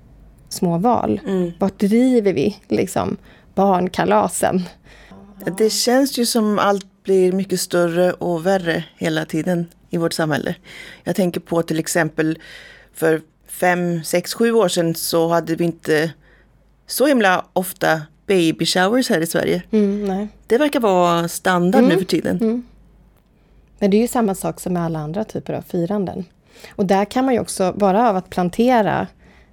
små 0.48 0.78
val. 0.78 1.20
Mm. 1.26 1.52
Vart 1.58 1.78
driver 1.78 2.32
vi 2.32 2.56
liksom 2.68 3.16
barnkalasen? 3.54 4.62
Det 5.58 5.70
känns 5.70 6.18
ju 6.18 6.26
som 6.26 6.58
allt 6.58 6.86
blir 7.04 7.32
mycket 7.32 7.60
större 7.60 8.12
och 8.12 8.46
värre 8.46 8.84
hela 8.96 9.24
tiden 9.24 9.66
i 9.90 9.96
vårt 9.96 10.12
samhälle. 10.12 10.54
Jag 11.04 11.16
tänker 11.16 11.40
på 11.40 11.62
till 11.62 11.78
exempel 11.78 12.38
för 12.94 13.20
fem, 13.46 14.04
sex, 14.04 14.34
sju 14.34 14.52
år 14.52 14.68
sedan 14.68 14.94
så 14.94 15.28
hade 15.28 15.54
vi 15.54 15.64
inte 15.64 16.12
så 16.86 17.06
himla 17.06 17.44
ofta 17.52 18.02
baby 18.26 18.66
showers 18.66 19.10
här 19.10 19.20
i 19.20 19.26
Sverige. 19.26 19.62
Mm, 19.70 20.28
det 20.46 20.58
verkar 20.58 20.80
vara 20.80 21.28
standard 21.28 21.78
mm, 21.78 21.92
nu 21.92 21.98
för 21.98 22.04
tiden. 22.04 22.36
Mm. 22.40 22.62
Men 23.80 23.90
det 23.90 23.96
är 23.96 24.00
ju 24.00 24.08
samma 24.08 24.34
sak 24.34 24.60
som 24.60 24.72
med 24.72 24.82
alla 24.82 24.98
andra 24.98 25.24
typer 25.24 25.52
av 25.52 25.62
firanden. 25.62 26.24
Och 26.70 26.86
där 26.86 27.04
kan 27.04 27.24
man 27.24 27.34
ju 27.34 27.40
också, 27.40 27.72
bara 27.76 28.08
av 28.08 28.16
att 28.16 28.30
plantera 28.30 29.06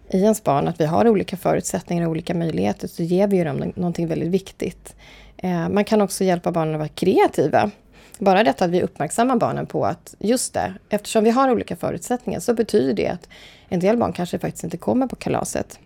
i 0.10 0.18
ens 0.22 0.44
barn 0.44 0.68
att 0.68 0.82
vi 0.82 0.86
har 0.86 1.08
olika 1.08 1.38
förutsättningar 1.38 2.06
och 2.06 2.12
olika 2.12 2.34
möjligheter, 2.34 2.88
så 2.88 3.04
ger 3.04 3.28
vi 3.28 3.38
ju 3.38 3.44
dem 3.44 3.74
någonting 3.76 4.08
väldigt 4.08 4.30
viktigt. 4.30 4.96
Eh, 5.38 5.70
man 5.70 5.84
kan 5.84 6.02
också 6.02 6.24
hjälpa 6.24 6.52
barnen 6.52 6.74
att 6.74 6.80
vara 6.80 6.88
kreativa. 6.88 7.72
Bara 8.20 8.44
detta 8.44 8.66
att 8.66 8.72
vi 8.72 8.82
uppmärksammar 8.82 9.36
barnen 9.36 9.66
på 9.66 9.86
att 9.86 10.16
just 10.20 10.54
det, 10.54 10.74
eftersom 10.90 11.24
vi 11.24 11.30
har 11.30 11.52
olika 11.52 11.76
förutsättningar 11.76 12.40
så 12.40 12.54
betyder 12.54 12.94
det 12.94 13.08
att 13.08 13.30
en 13.70 13.80
del 13.80 13.98
barn 13.98 14.14
kanske 14.14 14.40
faktiskt 14.40 14.64
inte 14.64 14.78
kommer 14.78 15.08
på 15.08 15.16
kalaset. 15.16 15.80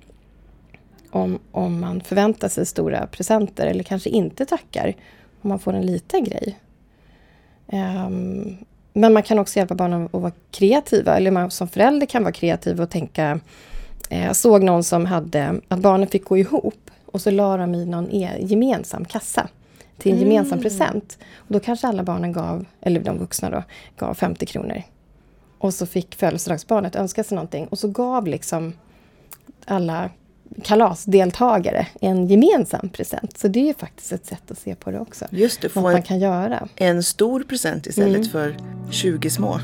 Om, 1.09 1.39
om 1.51 1.81
man 1.81 2.01
förväntar 2.01 2.49
sig 2.49 2.65
stora 2.65 3.07
presenter 3.07 3.67
eller 3.67 3.83
kanske 3.83 4.09
inte 4.09 4.45
tackar 4.45 4.95
om 5.41 5.49
man 5.49 5.59
får 5.59 5.73
en 5.73 5.85
liten 5.85 6.23
grej. 6.23 6.57
Um, 7.71 8.57
men 8.93 9.13
man 9.13 9.23
kan 9.23 9.39
också 9.39 9.59
hjälpa 9.59 9.75
barnen 9.75 10.05
att 10.05 10.21
vara 10.21 10.31
kreativa, 10.51 11.17
eller 11.17 11.31
man 11.31 11.51
som 11.51 11.67
förälder 11.67 12.05
kan 12.05 12.23
vara 12.23 12.33
kreativ 12.33 12.81
och 12.81 12.89
tänka... 12.89 13.39
Eh, 14.09 14.25
jag 14.25 14.35
såg 14.35 14.63
någon 14.63 14.83
som 14.83 15.05
hade 15.05 15.61
att 15.67 15.79
barnen 15.79 16.07
fick 16.07 16.25
gå 16.25 16.37
ihop 16.37 16.91
och 17.05 17.21
så 17.21 17.31
la 17.31 17.57
de 17.57 17.75
i 17.75 17.85
någon 17.85 18.11
e 18.11 18.29
gemensam 18.39 19.05
kassa 19.05 19.47
till 19.97 20.11
en 20.11 20.17
mm. 20.17 20.31
gemensam 20.31 20.61
present. 20.61 21.17
Och 21.35 21.53
då 21.53 21.59
kanske 21.59 21.87
alla 21.87 22.03
barnen 22.03 22.31
gav, 22.31 22.65
eller 22.81 22.99
de 22.99 23.17
vuxna 23.17 23.49
då, 23.49 23.63
gav 23.97 24.13
50 24.13 24.45
kronor. 24.45 24.83
Och 25.57 25.73
så 25.73 25.85
fick 25.85 26.15
födelsedagsbarnet 26.15 26.95
önska 26.95 27.23
sig 27.23 27.35
någonting 27.35 27.67
och 27.67 27.79
så 27.79 27.87
gav 27.87 28.27
liksom 28.27 28.73
alla 29.65 30.09
kalasdeltagare 30.63 31.87
en 32.01 32.27
gemensam 32.27 32.89
present. 32.89 33.37
Så 33.37 33.47
det 33.47 33.59
är 33.59 33.65
ju 33.65 33.73
faktiskt 33.73 34.11
ett 34.11 34.25
sätt 34.25 34.51
att 34.51 34.59
se 34.59 34.75
på 34.75 34.91
det 34.91 34.99
också. 34.99 35.25
Just 35.29 35.61
det, 35.61 35.69
få 35.69 35.81
man 35.81 36.01
kan 36.01 36.19
göra. 36.19 36.67
en 36.75 37.03
stor 37.03 37.43
present 37.43 37.87
istället 37.87 38.15
mm. 38.15 38.29
för 38.29 38.57
20 38.91 39.29
små. 39.29 39.59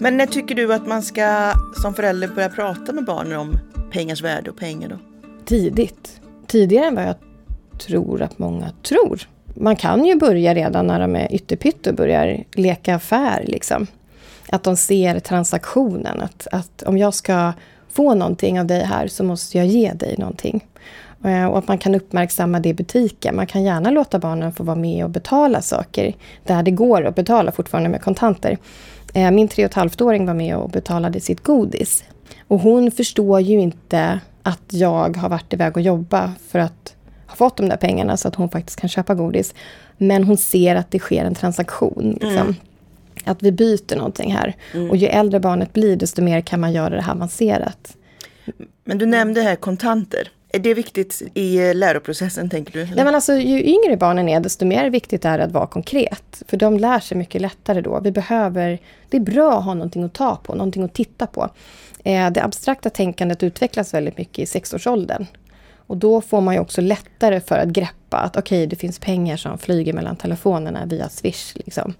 Men 0.00 0.16
när 0.16 0.26
tycker 0.26 0.54
du 0.54 0.74
att 0.74 0.86
man 0.86 1.02
ska 1.02 1.52
som 1.82 1.94
förälder 1.94 2.28
börja 2.28 2.48
prata 2.48 2.92
med 2.92 3.04
barnen 3.04 3.38
om 3.38 3.58
pengars 3.92 4.22
värde 4.22 4.50
och 4.50 4.56
pengar 4.56 4.88
då? 4.88 4.98
Tidigt. 5.44 6.20
Tidigare 6.46 6.86
än 6.86 6.94
vad 6.94 7.04
jag 7.04 7.16
tror 7.78 8.22
att 8.22 8.38
många 8.38 8.70
tror 8.82 9.22
man 9.60 9.76
kan 9.76 10.04
ju 10.04 10.14
börja 10.14 10.54
redan 10.54 10.86
när 10.86 11.00
de 11.00 11.16
är 11.16 11.32
ytterpytt 11.32 11.86
och 11.86 11.94
börjar 11.94 12.44
leka 12.54 12.94
affär. 12.94 13.44
Liksom. 13.46 13.86
Att 14.48 14.62
de 14.62 14.76
ser 14.76 15.20
transaktionen. 15.20 16.20
Att, 16.20 16.46
att 16.52 16.82
om 16.82 16.98
jag 16.98 17.14
ska 17.14 17.52
få 17.88 18.14
någonting 18.14 18.60
av 18.60 18.66
dig 18.66 18.84
här 18.84 19.08
så 19.08 19.24
måste 19.24 19.58
jag 19.58 19.66
ge 19.66 19.92
dig 19.92 20.14
någonting. 20.18 20.64
Eh, 21.24 21.46
och 21.46 21.58
att 21.58 21.68
man 21.68 21.78
kan 21.78 21.94
uppmärksamma 21.94 22.60
det 22.60 22.68
i 22.68 22.74
butiken. 22.74 23.36
Man 23.36 23.46
kan 23.46 23.62
gärna 23.62 23.90
låta 23.90 24.18
barnen 24.18 24.52
få 24.52 24.64
vara 24.64 24.76
med 24.76 25.04
och 25.04 25.10
betala 25.10 25.62
saker 25.62 26.14
där 26.44 26.62
det 26.62 26.70
går 26.70 27.04
att 27.04 27.14
betala 27.14 27.52
fortfarande 27.52 27.88
med 27.88 28.02
kontanter. 28.02 28.58
Eh, 29.14 29.30
min 29.30 29.48
tre 29.48 29.64
och 29.64 29.70
ett 29.70 29.74
halvt-åring 29.74 30.26
var 30.26 30.34
med 30.34 30.56
och 30.56 30.70
betalade 30.70 31.20
sitt 31.20 31.42
godis. 31.42 32.04
Och 32.48 32.60
hon 32.60 32.90
förstår 32.90 33.40
ju 33.40 33.60
inte 33.60 34.20
att 34.42 34.62
jag 34.68 35.16
har 35.16 35.28
varit 35.28 35.52
iväg 35.52 35.76
och 35.76 35.82
jobba 35.82 36.32
för 36.48 36.58
att 36.58 36.94
har 37.28 37.36
fått 37.36 37.56
de 37.56 37.68
där 37.68 37.76
pengarna 37.76 38.16
så 38.16 38.28
att 38.28 38.34
hon 38.34 38.48
faktiskt 38.48 38.80
kan 38.80 38.88
köpa 38.88 39.14
godis. 39.14 39.54
Men 39.96 40.24
hon 40.24 40.36
ser 40.36 40.76
att 40.76 40.90
det 40.90 40.98
sker 40.98 41.24
en 41.24 41.34
transaktion. 41.34 42.10
Liksom. 42.12 42.30
Mm. 42.30 42.54
Att 43.24 43.42
vi 43.42 43.52
byter 43.52 43.96
någonting 43.96 44.32
här. 44.32 44.56
Mm. 44.74 44.90
Och 44.90 44.96
ju 44.96 45.06
äldre 45.06 45.40
barnet 45.40 45.72
blir, 45.72 45.96
desto 45.96 46.22
mer 46.22 46.40
kan 46.40 46.60
man 46.60 46.72
göra 46.72 46.94
det 46.94 47.02
här 47.02 47.12
avancerat. 47.12 47.96
Men 48.84 48.98
du 48.98 49.06
nämnde 49.06 49.42
här 49.42 49.56
kontanter. 49.56 50.30
Är 50.52 50.58
det 50.58 50.74
viktigt 50.74 51.22
i 51.34 51.74
läroprocessen, 51.74 52.50
tänker 52.50 52.72
du? 52.72 52.84
Nej, 52.84 53.04
men 53.04 53.14
alltså, 53.14 53.34
ju 53.34 53.62
yngre 53.62 53.96
barnen 53.96 54.28
är, 54.28 54.40
desto 54.40 54.66
mer 54.66 54.90
viktigt 54.90 55.24
är 55.24 55.38
det 55.38 55.44
att 55.44 55.52
vara 55.52 55.66
konkret. 55.66 56.42
För 56.48 56.56
de 56.56 56.78
lär 56.78 57.00
sig 57.00 57.16
mycket 57.16 57.40
lättare 57.40 57.80
då. 57.80 58.00
Vi 58.00 58.10
behöver, 58.10 58.78
det 59.08 59.16
är 59.16 59.20
bra 59.20 59.58
att 59.58 59.64
ha 59.64 59.74
någonting 59.74 60.04
att 60.04 60.12
ta 60.14 60.36
på, 60.36 60.54
någonting 60.54 60.82
att 60.82 60.94
titta 60.94 61.26
på. 61.26 61.50
Eh, 62.04 62.30
det 62.30 62.44
abstrakta 62.44 62.90
tänkandet 62.90 63.42
utvecklas 63.42 63.94
väldigt 63.94 64.18
mycket 64.18 64.38
i 64.38 64.46
sexårsåldern. 64.46 65.26
Och 65.88 65.96
då 65.96 66.20
får 66.20 66.40
man 66.40 66.54
ju 66.54 66.60
också 66.60 66.80
lättare 66.80 67.40
för 67.40 67.58
att 67.58 67.68
greppa 67.68 68.16
att 68.16 68.36
okej, 68.36 68.58
okay, 68.58 68.66
det 68.66 68.76
finns 68.76 68.98
pengar 68.98 69.36
som 69.36 69.58
flyger 69.58 69.92
mellan 69.92 70.16
telefonerna 70.16 70.86
via 70.86 71.08
Swish. 71.08 71.52
Liksom. 71.54 71.94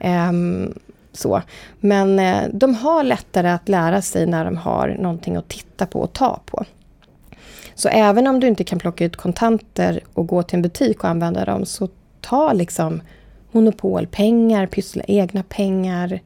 Um, 0.00 0.74
så. 1.12 1.42
Men 1.80 2.18
eh, 2.18 2.42
de 2.52 2.74
har 2.74 3.04
lättare 3.04 3.48
att 3.48 3.68
lära 3.68 4.02
sig 4.02 4.26
när 4.26 4.44
de 4.44 4.56
har 4.56 4.96
någonting 5.00 5.36
att 5.36 5.48
titta 5.48 5.86
på 5.86 6.00
och 6.00 6.12
ta 6.12 6.40
på. 6.46 6.64
Så 7.74 7.88
även 7.88 8.26
om 8.26 8.40
du 8.40 8.48
inte 8.48 8.64
kan 8.64 8.78
plocka 8.78 9.04
ut 9.04 9.16
kontanter 9.16 10.00
och 10.14 10.26
gå 10.26 10.42
till 10.42 10.56
en 10.56 10.62
butik 10.62 11.04
och 11.04 11.10
använda 11.10 11.44
dem, 11.44 11.66
så 11.66 11.88
ta 12.20 12.52
liksom 12.52 13.02
monopolpengar, 13.52 14.66
pyssla 14.66 15.02
egna 15.08 15.42
pengar. 15.42 16.20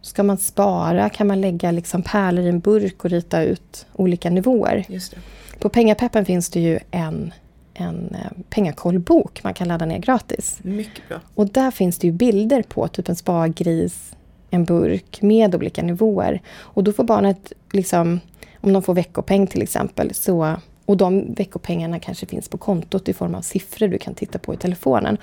Ska 0.00 0.22
man 0.22 0.38
spara 0.38 1.08
kan 1.08 1.26
man 1.26 1.40
lägga 1.40 1.70
liksom 1.70 2.02
pärlor 2.02 2.44
i 2.44 2.48
en 2.48 2.60
burk 2.60 3.04
och 3.04 3.10
rita 3.10 3.42
ut 3.42 3.86
olika 3.92 4.30
nivåer. 4.30 4.84
Just 4.88 5.10
det. 5.14 5.18
På 5.58 5.68
Pengapeppen 5.68 6.24
finns 6.24 6.50
det 6.50 6.60
ju 6.60 6.78
en, 6.90 7.32
en 7.74 8.14
eh, 8.14 8.42
pengakollbok 8.50 9.44
man 9.44 9.54
kan 9.54 9.68
ladda 9.68 9.86
ner 9.86 9.98
gratis. 9.98 10.58
Mycket 10.62 11.08
bra. 11.08 11.20
Och 11.34 11.48
där 11.48 11.70
finns 11.70 11.98
det 11.98 12.06
ju 12.06 12.12
bilder 12.12 12.62
på 12.62 12.88
typ 12.88 13.08
en 13.08 13.16
spargris, 13.16 14.12
en 14.50 14.64
burk 14.64 15.22
med 15.22 15.54
olika 15.54 15.82
nivåer. 15.82 16.42
Och 16.56 16.84
då 16.84 16.92
får 16.92 17.04
barnet, 17.04 17.52
liksom, 17.72 18.20
om 18.60 18.72
de 18.72 18.82
får 18.82 18.94
veckopeng 18.94 19.46
till 19.46 19.62
exempel, 19.62 20.14
så, 20.14 20.56
och 20.84 20.96
de 20.96 21.34
veckopengarna 21.34 21.98
kanske 21.98 22.26
finns 22.26 22.48
på 22.48 22.58
kontot 22.58 23.08
i 23.08 23.12
form 23.12 23.34
av 23.34 23.42
siffror 23.42 23.88
du 23.88 23.98
kan 23.98 24.14
titta 24.14 24.38
på 24.38 24.54
i 24.54 24.56
telefonen. 24.56 25.16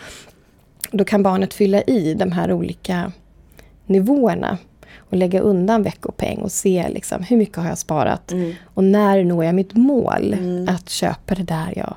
Då 0.92 1.06
kan 1.06 1.24
barnet 1.24 1.54
fylla 1.54 1.82
i 1.82 2.13
de 2.13 2.32
här 2.32 2.51
olika 2.51 3.12
nivåerna 3.86 4.58
och 4.98 5.18
lägga 5.18 5.40
undan 5.40 5.84
veckopeng 5.84 6.38
och 6.38 6.52
se 6.52 6.90
liksom, 6.90 7.24
hur 7.24 7.38
mycket 7.38 7.58
har 7.58 7.68
jag 7.68 7.78
sparat 7.78 8.32
mm. 8.32 8.54
och 8.74 8.84
när 8.84 9.24
når 9.24 9.46
jag 9.46 9.56
mitt 9.56 9.75
mål 9.75 10.34
mm. 10.34 10.70
att 10.70 10.90
köpa 10.90 11.36
det 11.36 11.44
där 11.44 11.74
jag 11.75 11.96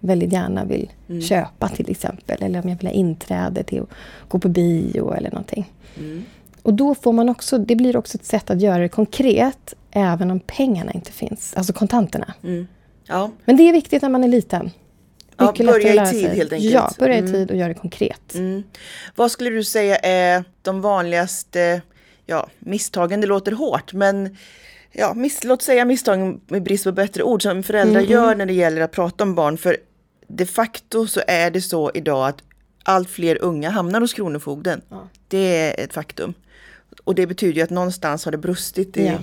väldigt 0.00 0.32
gärna 0.32 0.64
vill 0.64 0.90
mm. 1.08 1.22
köpa 1.22 1.68
till 1.68 1.90
exempel. 1.90 2.42
Eller 2.42 2.62
om 2.62 2.68
jag 2.68 2.76
vill 2.76 2.86
ha 2.86 2.94
inträde 2.94 3.62
till 3.62 3.82
att 3.82 3.88
gå 4.28 4.38
på 4.38 4.48
bio 4.48 5.12
eller 5.12 5.30
någonting. 5.30 5.72
Mm. 5.98 6.24
Och 6.62 6.74
då 6.74 6.94
får 6.94 7.12
man 7.12 7.28
också, 7.28 7.58
det 7.58 7.76
blir 7.76 7.96
också 7.96 8.18
ett 8.18 8.24
sätt 8.24 8.50
att 8.50 8.60
göra 8.60 8.78
det 8.78 8.88
konkret, 8.88 9.74
även 9.90 10.30
om 10.30 10.40
pengarna 10.40 10.92
inte 10.92 11.12
finns. 11.12 11.54
Alltså 11.56 11.72
kontanterna. 11.72 12.34
Mm. 12.42 12.66
Ja. 13.06 13.30
Men 13.44 13.56
det 13.56 13.68
är 13.68 13.72
viktigt 13.72 14.02
när 14.02 14.08
man 14.08 14.24
är 14.24 14.28
liten. 14.28 14.70
Ja, 15.36 15.54
börja 15.58 16.04
i 16.04 16.10
tid 16.10 16.28
helt 16.28 16.52
enkelt. 16.52 16.74
Ja, 16.74 16.90
börja 16.98 17.14
i 17.14 17.18
Mm. 17.18 17.32
tid 17.32 17.50
och 17.50 17.56
gör 17.56 17.68
det 17.68 17.74
konkret. 17.74 18.34
Mm. 18.34 18.62
Vad 19.16 19.30
skulle 19.30 19.50
du 19.50 19.64
säga 19.64 19.96
är 19.96 20.44
de 20.62 20.80
vanligaste 20.80 21.82
ja, 22.32 22.48
misstagen? 22.58 23.20
Det 23.20 23.26
låter 23.26 23.52
hårt, 23.52 23.92
men 23.92 24.36
ja, 24.92 25.14
miss, 25.14 25.44
låt 25.44 25.62
säga 25.62 25.84
misstagen 25.84 26.40
med 26.46 26.62
brist 26.62 26.84
på 26.84 26.92
bättre 26.92 27.22
ord 27.22 27.42
som 27.42 27.62
föräldrar 27.62 28.00
Mm, 28.00 28.12
gör 28.12 28.34
när 28.34 28.46
det 28.46 28.52
gäller 28.52 28.80
att 28.80 28.92
prata 28.92 29.24
om 29.24 29.34
barn. 29.34 29.58
För 29.58 29.76
de 30.28 30.46
facto 30.46 31.06
så 31.06 31.20
är 31.26 31.50
det 31.50 31.60
så 31.60 31.90
idag 31.94 32.28
att 32.28 32.42
allt 32.84 33.10
fler 33.10 33.42
unga 33.42 33.70
hamnar 33.70 34.00
hos 34.00 34.12
Kronofogden. 34.14 34.80
Ja. 34.88 35.08
Det 35.28 35.38
är 35.38 35.84
ett 35.84 35.92
faktum. 35.92 36.34
Och 37.04 37.14
det 37.14 37.26
betyder 37.26 37.54
ju 37.54 37.62
att 37.62 37.70
någonstans 37.70 38.24
har 38.24 38.32
det 38.32 38.38
brustit 38.38 38.96
i 38.96 39.06
Ja. 39.06 39.18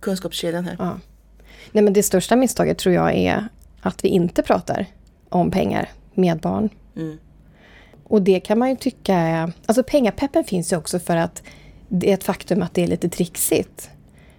kunskapskedjan 0.00 0.64
här. 0.64 0.76
Ja. 0.78 1.00
Nej, 1.72 1.84
men 1.84 1.92
det 1.92 2.02
största 2.02 2.36
misstaget 2.36 2.78
tror 2.78 2.94
jag 2.94 3.14
är 3.14 3.48
att 3.80 4.04
vi 4.04 4.08
inte 4.08 4.42
pratar 4.42 4.86
om 5.28 5.50
pengar 5.50 5.88
med 6.14 6.40
barn. 6.40 6.68
Mm. 6.96 7.18
Och 8.04 8.22
det 8.22 8.40
kan 8.40 8.58
man 8.58 8.70
ju 8.70 8.76
tycka 8.76 9.14
är... 9.14 9.52
Alltså 9.66 9.82
pengapeppen 9.82 10.44
finns 10.44 10.72
ju 10.72 10.76
också 10.76 10.98
för 10.98 11.16
att 11.16 11.42
det 12.00 12.10
är 12.10 12.14
ett 12.14 12.24
faktum 12.24 12.62
att 12.62 12.74
det 12.74 12.82
är 12.82 12.86
lite 12.86 13.08
trixigt. 13.08 13.90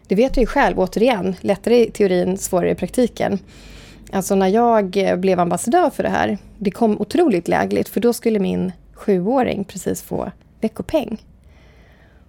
Det 0.07 0.15
vet 0.15 0.37
jag 0.37 0.41
ju 0.41 0.47
själv, 0.47 0.79
återigen. 0.79 1.35
Lättare 1.41 1.87
i 1.87 1.91
teorin, 1.91 2.37
svårare 2.37 2.71
i 2.71 2.75
praktiken. 2.75 3.39
Alltså 4.11 4.35
när 4.35 4.47
jag 4.47 4.89
blev 5.19 5.39
ambassadör 5.39 5.89
för 5.89 6.03
det 6.03 6.09
här, 6.09 6.37
det 6.57 6.71
kom 6.71 7.01
otroligt 7.01 7.47
lägligt 7.47 7.89
för 7.89 7.99
då 7.99 8.13
skulle 8.13 8.39
min 8.39 8.71
sjuåring 8.93 9.63
precis 9.63 10.01
få 10.01 10.31
veckopeng. 10.61 11.21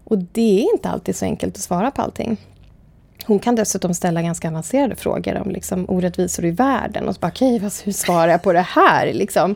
Och 0.04 0.18
det 0.18 0.60
är 0.60 0.72
inte 0.74 0.88
alltid 0.88 1.16
så 1.16 1.24
enkelt 1.24 1.56
att 1.56 1.62
svara 1.62 1.90
på 1.90 2.02
allting. 2.02 2.36
Hon 3.24 3.38
kan 3.38 3.54
dessutom 3.54 3.94
ställa 3.94 4.22
ganska 4.22 4.48
avancerade 4.48 4.94
frågor 4.96 5.36
om 5.36 5.50
liksom 5.50 5.84
orättvisor 5.88 6.44
i 6.44 6.50
världen 6.50 7.08
och 7.08 7.14
så 7.14 7.20
bara 7.20 7.28
okej, 7.28 7.58
vad- 7.58 7.72
hur 7.84 7.92
svarar 7.92 8.28
jag 8.28 8.42
på 8.42 8.52
det 8.52 8.60
här? 8.60 9.12
Liksom. 9.12 9.54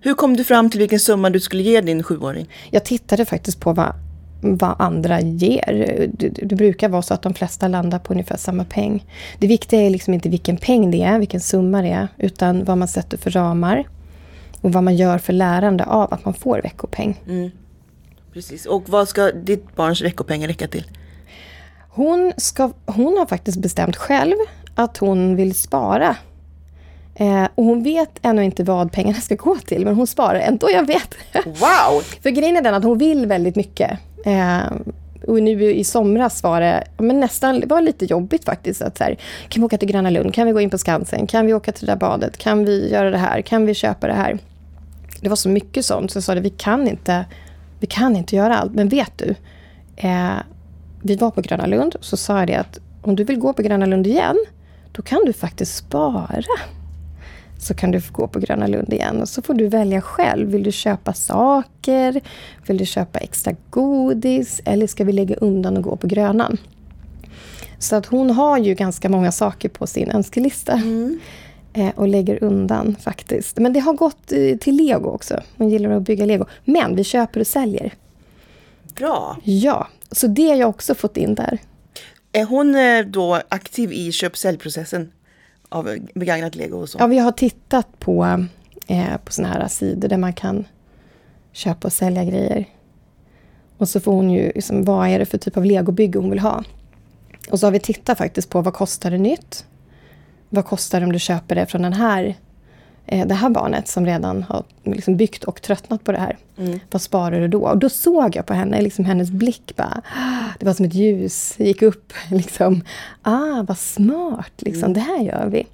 Hur 0.00 0.14
kom 0.14 0.36
du 0.36 0.44
fram 0.44 0.70
till 0.70 0.80
vilken 0.80 1.00
summa 1.00 1.30
du 1.30 1.40
skulle 1.40 1.62
ge 1.62 1.80
din 1.80 2.02
sjuåring? 2.02 2.48
Jag 2.70 2.84
tittade 2.84 3.24
faktiskt 3.24 3.60
på 3.60 3.72
vad, 3.72 3.92
vad 4.40 4.74
andra 4.78 5.20
ger. 5.20 6.08
Det, 6.12 6.28
det 6.28 6.54
brukar 6.54 6.88
vara 6.88 7.02
så 7.02 7.14
att 7.14 7.22
de 7.22 7.34
flesta 7.34 7.68
landar 7.68 7.98
på 7.98 8.12
ungefär 8.12 8.36
samma 8.36 8.64
peng. 8.64 9.04
Det 9.38 9.46
viktiga 9.46 9.80
är 9.80 9.90
liksom 9.90 10.14
inte 10.14 10.28
vilken 10.28 10.56
peng 10.56 10.90
det 10.90 11.02
är, 11.02 11.18
vilken 11.18 11.40
summa 11.40 11.82
det 11.82 11.90
är, 11.90 12.08
utan 12.18 12.64
vad 12.64 12.78
man 12.78 12.88
sätter 12.88 13.18
för 13.18 13.30
ramar 13.30 13.84
och 14.60 14.72
vad 14.72 14.84
man 14.84 14.96
gör 14.96 15.18
för 15.18 15.32
lärande 15.32 15.84
av 15.84 16.14
att 16.14 16.24
man 16.24 16.34
får 16.34 16.60
veckopeng. 16.62 17.20
Mm. 17.26 17.50
Precis. 18.32 18.66
Och 18.66 18.88
vad 18.88 19.08
ska 19.08 19.30
ditt 19.30 19.76
barns 19.76 20.02
veckopengar 20.02 20.48
räcka 20.48 20.68
till? 20.68 20.84
Hon, 21.90 22.32
ska, 22.36 22.72
hon 22.86 23.18
har 23.18 23.26
faktiskt 23.26 23.58
bestämt 23.58 23.96
själv 23.96 24.34
att 24.74 24.96
hon 24.96 25.36
vill 25.36 25.54
spara. 25.54 26.16
Eh, 27.14 27.44
och 27.54 27.64
hon 27.64 27.82
vet 27.82 28.18
ännu 28.22 28.44
inte 28.44 28.64
vad 28.64 28.92
pengarna 28.92 29.20
ska 29.20 29.34
gå 29.34 29.56
till, 29.56 29.84
men 29.84 29.94
hon 29.94 30.06
sparar 30.06 30.40
ändå. 30.40 30.70
Jag 30.70 30.86
vet. 30.86 31.14
Wow! 31.44 32.02
För 32.22 32.30
grejen 32.30 32.56
är 32.56 32.62
den 32.62 32.74
att 32.74 32.84
hon 32.84 32.98
vill 32.98 33.26
väldigt 33.26 33.56
mycket. 33.56 33.98
Eh, 34.24 34.72
och 35.26 35.42
nu 35.42 35.72
i 35.72 35.84
somras 35.84 36.42
var 36.42 36.60
det 36.60 36.84
men 36.98 37.20
nästan 37.20 37.60
det 37.60 37.66
var 37.66 37.80
lite 37.80 38.04
jobbigt 38.04 38.44
faktiskt. 38.44 38.82
Att 38.82 38.98
så 38.98 39.04
här, 39.04 39.16
kan 39.48 39.62
vi 39.62 39.66
åka 39.66 39.78
till 39.78 39.88
Gröna 39.88 40.10
Lund? 40.10 40.34
Kan 40.34 40.46
vi 40.46 40.52
gå 40.52 40.60
in 40.60 40.70
på 40.70 40.78
Skansen? 40.78 41.26
Kan 41.26 41.46
vi 41.46 41.54
åka 41.54 41.72
till 41.72 41.86
det 41.86 41.92
där 41.92 41.98
badet? 41.98 42.38
Kan 42.38 42.64
vi 42.64 42.90
göra 42.90 43.10
det 43.10 43.18
här? 43.18 43.42
Kan 43.42 43.66
vi 43.66 43.74
köpa 43.74 44.06
det 44.06 44.12
här? 44.12 44.38
Det 45.20 45.28
var 45.28 45.36
så 45.36 45.48
mycket 45.48 45.84
sånt 45.84 46.10
så 46.10 46.16
jag 46.16 46.24
sa 46.24 46.34
det, 46.34 46.40
vi 46.40 46.50
kan 46.50 46.88
inte, 46.88 47.24
vi 47.78 47.86
kan 47.86 48.16
inte 48.16 48.36
göra 48.36 48.58
allt. 48.58 48.74
Men 48.74 48.88
vet 48.88 49.12
du, 49.18 49.34
eh, 49.96 50.36
vi 51.02 51.16
var 51.16 51.30
på 51.30 51.40
Gröna 51.40 51.66
Lund 51.66 51.94
och 51.94 52.04
så 52.04 52.16
sa 52.16 52.38
jag 52.38 52.46
det 52.46 52.54
att 52.54 52.78
om 53.02 53.16
du 53.16 53.24
vill 53.24 53.38
gå 53.38 53.52
på 53.52 53.62
Gröna 53.62 53.86
Lund 53.86 54.06
igen, 54.06 54.36
då 54.92 55.02
kan 55.02 55.24
du 55.26 55.32
faktiskt 55.32 55.76
spara. 55.76 56.42
Så 57.60 57.74
kan 57.74 57.90
du 57.90 58.00
gå 58.12 58.28
på 58.28 58.38
Gröna 58.38 58.66
Lund 58.66 58.92
igen 58.92 59.20
och 59.20 59.28
så 59.28 59.42
får 59.42 59.54
du 59.54 59.68
välja 59.68 60.00
själv. 60.00 60.50
Vill 60.50 60.62
du 60.62 60.72
köpa 60.72 61.12
saker? 61.12 62.20
Vill 62.66 62.78
du 62.78 62.86
köpa 62.86 63.18
extra 63.18 63.52
godis? 63.70 64.60
Eller 64.64 64.86
ska 64.86 65.04
vi 65.04 65.12
lägga 65.12 65.34
undan 65.34 65.76
och 65.76 65.82
gå 65.82 65.96
på 65.96 66.06
Grönan? 66.06 66.58
Så 67.78 67.96
att 67.96 68.06
hon 68.06 68.30
har 68.30 68.58
ju 68.58 68.74
ganska 68.74 69.08
många 69.08 69.32
saker 69.32 69.68
på 69.68 69.86
sin 69.86 70.10
önskelista. 70.10 70.82
Eh, 71.72 71.88
och 71.94 72.08
lägger 72.08 72.44
undan 72.44 72.96
faktiskt. 73.00 73.58
Men 73.58 73.72
det 73.72 73.80
har 73.80 73.92
gått 73.92 74.32
eh, 74.32 74.56
till 74.56 74.76
lego 74.76 75.10
också. 75.10 75.40
Hon 75.56 75.68
gillar 75.68 75.90
att 75.90 76.02
bygga 76.02 76.26
lego. 76.26 76.44
Men 76.64 76.96
vi 76.96 77.04
köper 77.04 77.40
och 77.40 77.46
säljer. 77.46 77.94
Bra! 78.94 79.36
Ja, 79.44 79.88
så 80.10 80.26
det 80.26 80.48
har 80.48 80.56
jag 80.56 80.68
också 80.68 80.94
fått 80.94 81.16
in 81.16 81.34
där. 81.34 81.58
Är 82.32 82.44
hon 82.44 82.74
eh, 82.74 83.06
då 83.06 83.40
aktiv 83.48 83.92
i 83.92 84.12
köp-säljprocessen 84.12 85.10
av 85.70 85.98
begagnat 86.14 86.54
lego 86.54 86.76
och 86.76 86.88
så? 86.88 86.98
Ja, 86.98 87.06
vi 87.06 87.18
har 87.18 87.32
tittat 87.32 87.86
på, 87.98 88.46
eh, 88.86 89.16
på 89.24 89.32
såna 89.32 89.48
här 89.48 89.68
sidor 89.68 90.08
där 90.08 90.16
man 90.16 90.32
kan 90.32 90.64
köpa 91.52 91.88
och 91.88 91.92
sälja 91.92 92.24
grejer. 92.24 92.68
Och 93.78 93.88
så 93.88 94.00
får 94.00 94.12
hon 94.12 94.30
ju, 94.30 94.52
liksom, 94.54 94.84
vad 94.84 95.08
är 95.08 95.18
det 95.18 95.26
för 95.26 95.38
typ 95.38 95.56
av 95.56 95.64
legobygge 95.64 96.18
hon 96.18 96.30
vill 96.30 96.38
ha? 96.38 96.64
Och 97.50 97.60
så 97.60 97.66
har 97.66 97.72
vi 97.72 97.80
tittat 97.80 98.18
faktiskt 98.18 98.50
på 98.50 98.60
vad 98.60 98.74
kostar 98.74 99.10
det 99.10 99.18
nytt? 99.18 99.66
Vad 100.48 100.64
kostar 100.64 101.00
det 101.00 101.06
om 101.06 101.12
du 101.12 101.18
köper 101.18 101.54
det 101.54 101.66
från 101.66 101.82
den 101.82 101.92
här, 101.92 102.36
det 103.10 103.34
här 103.34 103.50
barnet 103.50 103.88
som 103.88 104.06
redan 104.06 104.42
har 104.42 104.64
liksom 104.84 105.16
byggt 105.16 105.44
och 105.44 105.62
tröttnat 105.62 106.04
på 106.04 106.12
det 106.12 106.18
här? 106.18 106.36
Mm. 106.58 106.80
Vad 106.90 107.02
sparar 107.02 107.40
du 107.40 107.48
då? 107.48 107.68
Och 107.68 107.78
då 107.78 107.88
såg 107.88 108.36
jag 108.36 108.46
på 108.46 108.54
henne, 108.54 108.80
liksom 108.80 109.04
hennes 109.04 109.30
blick 109.30 109.76
bara, 109.76 110.02
ah, 110.16 110.52
det 110.58 110.66
var 110.66 110.74
som 110.74 110.86
ett 110.86 110.94
ljus, 110.94 111.54
gick 111.58 111.82
upp. 111.82 112.12
Liksom. 112.30 112.82
Ah, 113.22 113.62
vad 113.68 113.78
smart, 113.78 114.52
liksom, 114.56 114.92
det 114.92 115.00
här 115.00 115.22
gör 115.22 115.46
vi. 115.46 115.66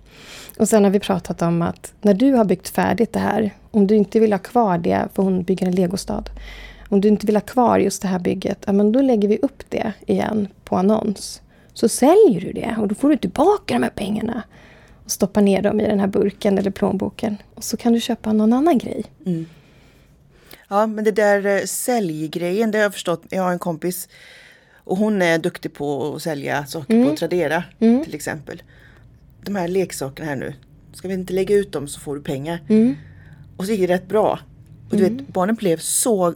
Och 0.58 0.68
sen 0.68 0.84
har 0.84 0.90
vi 0.90 1.00
pratat 1.00 1.42
om 1.42 1.62
att 1.62 1.92
när 2.00 2.14
du 2.14 2.32
har 2.32 2.44
byggt 2.44 2.68
färdigt 2.68 3.12
det 3.12 3.18
här, 3.18 3.54
om 3.70 3.86
du 3.86 3.96
inte 3.96 4.20
vill 4.20 4.32
ha 4.32 4.38
kvar 4.38 4.78
det, 4.78 5.08
för 5.14 5.22
hon 5.22 5.42
bygger 5.42 5.66
en 5.66 5.74
legostad. 5.74 6.30
Om 6.88 7.00
du 7.00 7.08
inte 7.08 7.26
vill 7.26 7.36
ha 7.36 7.40
kvar 7.40 7.78
just 7.78 8.02
det 8.02 8.08
här 8.08 8.18
bygget, 8.18 8.58
ja, 8.66 8.72
men 8.72 8.92
då 8.92 9.00
lägger 9.00 9.28
vi 9.28 9.38
upp 9.38 9.62
det 9.68 9.92
igen 10.06 10.48
på 10.64 10.76
annons. 10.76 11.42
Så 11.74 11.88
säljer 11.88 12.40
du 12.40 12.52
det 12.52 12.76
och 12.78 12.88
då 12.88 12.94
får 12.94 13.08
du 13.08 13.16
tillbaka 13.16 13.74
de 13.74 13.82
här 13.82 13.90
pengarna. 13.90 14.42
Och 15.06 15.12
stoppar 15.12 15.42
ner 15.42 15.62
dem 15.62 15.80
i 15.80 15.86
den 15.86 16.00
här 16.00 16.06
burken 16.06 16.58
eller 16.58 16.70
plånboken. 16.70 17.36
Och 17.54 17.64
så 17.64 17.76
kan 17.76 17.92
du 17.92 18.00
köpa 18.00 18.32
någon 18.32 18.52
annan 18.52 18.78
grej. 18.78 19.04
Mm. 19.26 19.46
Ja, 20.68 20.86
men 20.86 21.04
det 21.04 21.10
där 21.10 21.46
eh, 21.46 21.64
säljgrejen, 21.64 22.70
det 22.70 22.78
har 22.78 22.82
jag 22.82 22.92
förstått. 22.92 23.22
Jag 23.28 23.42
har 23.42 23.52
en 23.52 23.58
kompis 23.58 24.08
och 24.74 24.96
hon 24.96 25.22
är 25.22 25.38
duktig 25.38 25.74
på 25.74 26.14
att 26.14 26.22
sälja 26.22 26.66
saker 26.66 27.04
på 27.10 27.16
Tradera 27.16 27.64
Mm. 27.80 28.04
till 28.04 28.14
exempel. 28.14 28.62
De 29.44 29.56
här 29.56 29.68
leksakerna 29.68 30.28
här 30.28 30.36
nu, 30.36 30.54
ska 30.92 31.08
vi 31.08 31.14
inte 31.14 31.32
lägga 31.32 31.54
ut 31.56 31.72
dem 31.72 31.88
så 31.88 32.00
får 32.00 32.16
du 32.16 32.22
pengar. 32.22 32.62
Mm. 32.68 32.94
Och 33.56 33.64
så 33.64 33.72
gick 33.72 33.80
det 33.80 33.94
rätt 33.94 34.08
bra. 34.08 34.38
Och 34.90 34.96
du 34.96 35.02
vet, 35.08 35.28
barnen 35.28 35.54
blev 35.54 35.78
så 35.78 36.34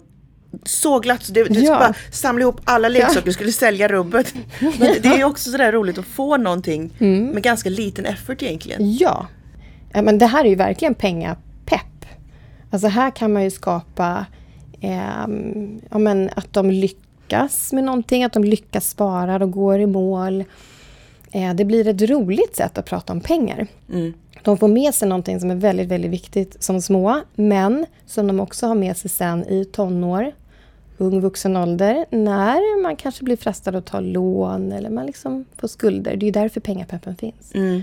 så 0.65 0.99
glatt. 0.99 1.23
Så 1.23 1.33
det, 1.33 1.45
du 1.45 1.61
Ja. 1.61 1.79
bara 1.79 1.95
samla 2.13 2.43
ihop 2.43 2.61
alla 2.65 2.89
leksaker 2.89 3.29
och 3.29 3.35
skulle 3.35 3.53
sälja 3.53 3.89
rubbet. 3.89 4.35
Men 4.61 4.95
det 5.03 5.09
är 5.09 5.25
också 5.25 5.51
sådär 5.51 5.73
roligt 5.73 5.99
att 5.99 6.05
få 6.05 6.37
någonting 6.37 6.91
Mm. 6.99 7.27
med 7.27 7.43
ganska 7.43 7.71
liten 7.71 8.07
effort 8.07 8.43
egentligen. 8.43 8.97
Ja. 8.97 9.27
ja 9.93 10.03
men 10.03 10.19
det 10.19 10.27
här 10.27 10.45
är 10.45 10.49
ju 10.49 10.55
verkligen 10.55 10.95
pengapepp. 10.95 12.05
Alltså 12.71 12.89
här 12.89 13.11
kan 13.11 13.33
man 13.33 13.43
ju 13.45 13.51
skapa 13.51 14.27
ehm, 14.81 15.81
ja, 15.91 15.99
men 15.99 16.31
att 16.37 16.53
de 16.53 16.71
lyckas 16.71 17.73
med 17.73 17.85
någonting, 17.85 18.25
att 18.25 18.33
de 18.33 18.45
lyckas 18.45 18.89
spara 18.91 19.37
och 19.45 19.51
går 19.51 19.81
i 19.81 19.87
mål. 19.87 20.45
Eh, 21.33 21.55
det 21.55 21.65
blir 21.65 21.89
ett 21.89 22.11
roligt 22.11 22.57
sätt 22.57 22.79
att 22.79 22.85
prata 22.87 23.13
om 23.13 23.21
pengar. 23.21 23.67
Mm. 23.93 24.13
De 24.43 24.57
får 24.59 24.69
med 24.69 24.95
sig 24.95 25.09
någonting 25.09 25.41
som 25.41 25.51
är 25.51 25.55
väldigt, 25.55 25.89
väldigt 25.89 26.11
viktigt 26.11 26.63
som 26.63 26.83
små, 26.83 27.21
men 27.35 27.87
som 28.07 28.27
de 28.27 28.41
också 28.41 28.67
har 28.67 28.75
med 28.75 28.97
sig 28.97 29.11
sen 29.11 29.45
i 29.45 29.65
tonår, 29.65 30.33
ung 31.01 31.21
vuxen 31.21 31.57
ålder, 31.57 32.07
när 32.11 32.83
man 32.83 32.97
kanske 32.97 33.25
blir 33.25 33.37
frestad 33.37 33.77
att 33.77 33.87
ta 33.87 34.01
lån 34.01 34.73
eller 34.73 34.91
man 34.91 35.07
liksom 35.07 35.45
får 35.57 35.69
skulder. 35.69 36.17
Det 36.17 36.29
är 36.29 36.33
därför 36.33 36.61
pengapeppen 36.61 37.17
finns 37.17 37.55
Mm. 37.55 37.83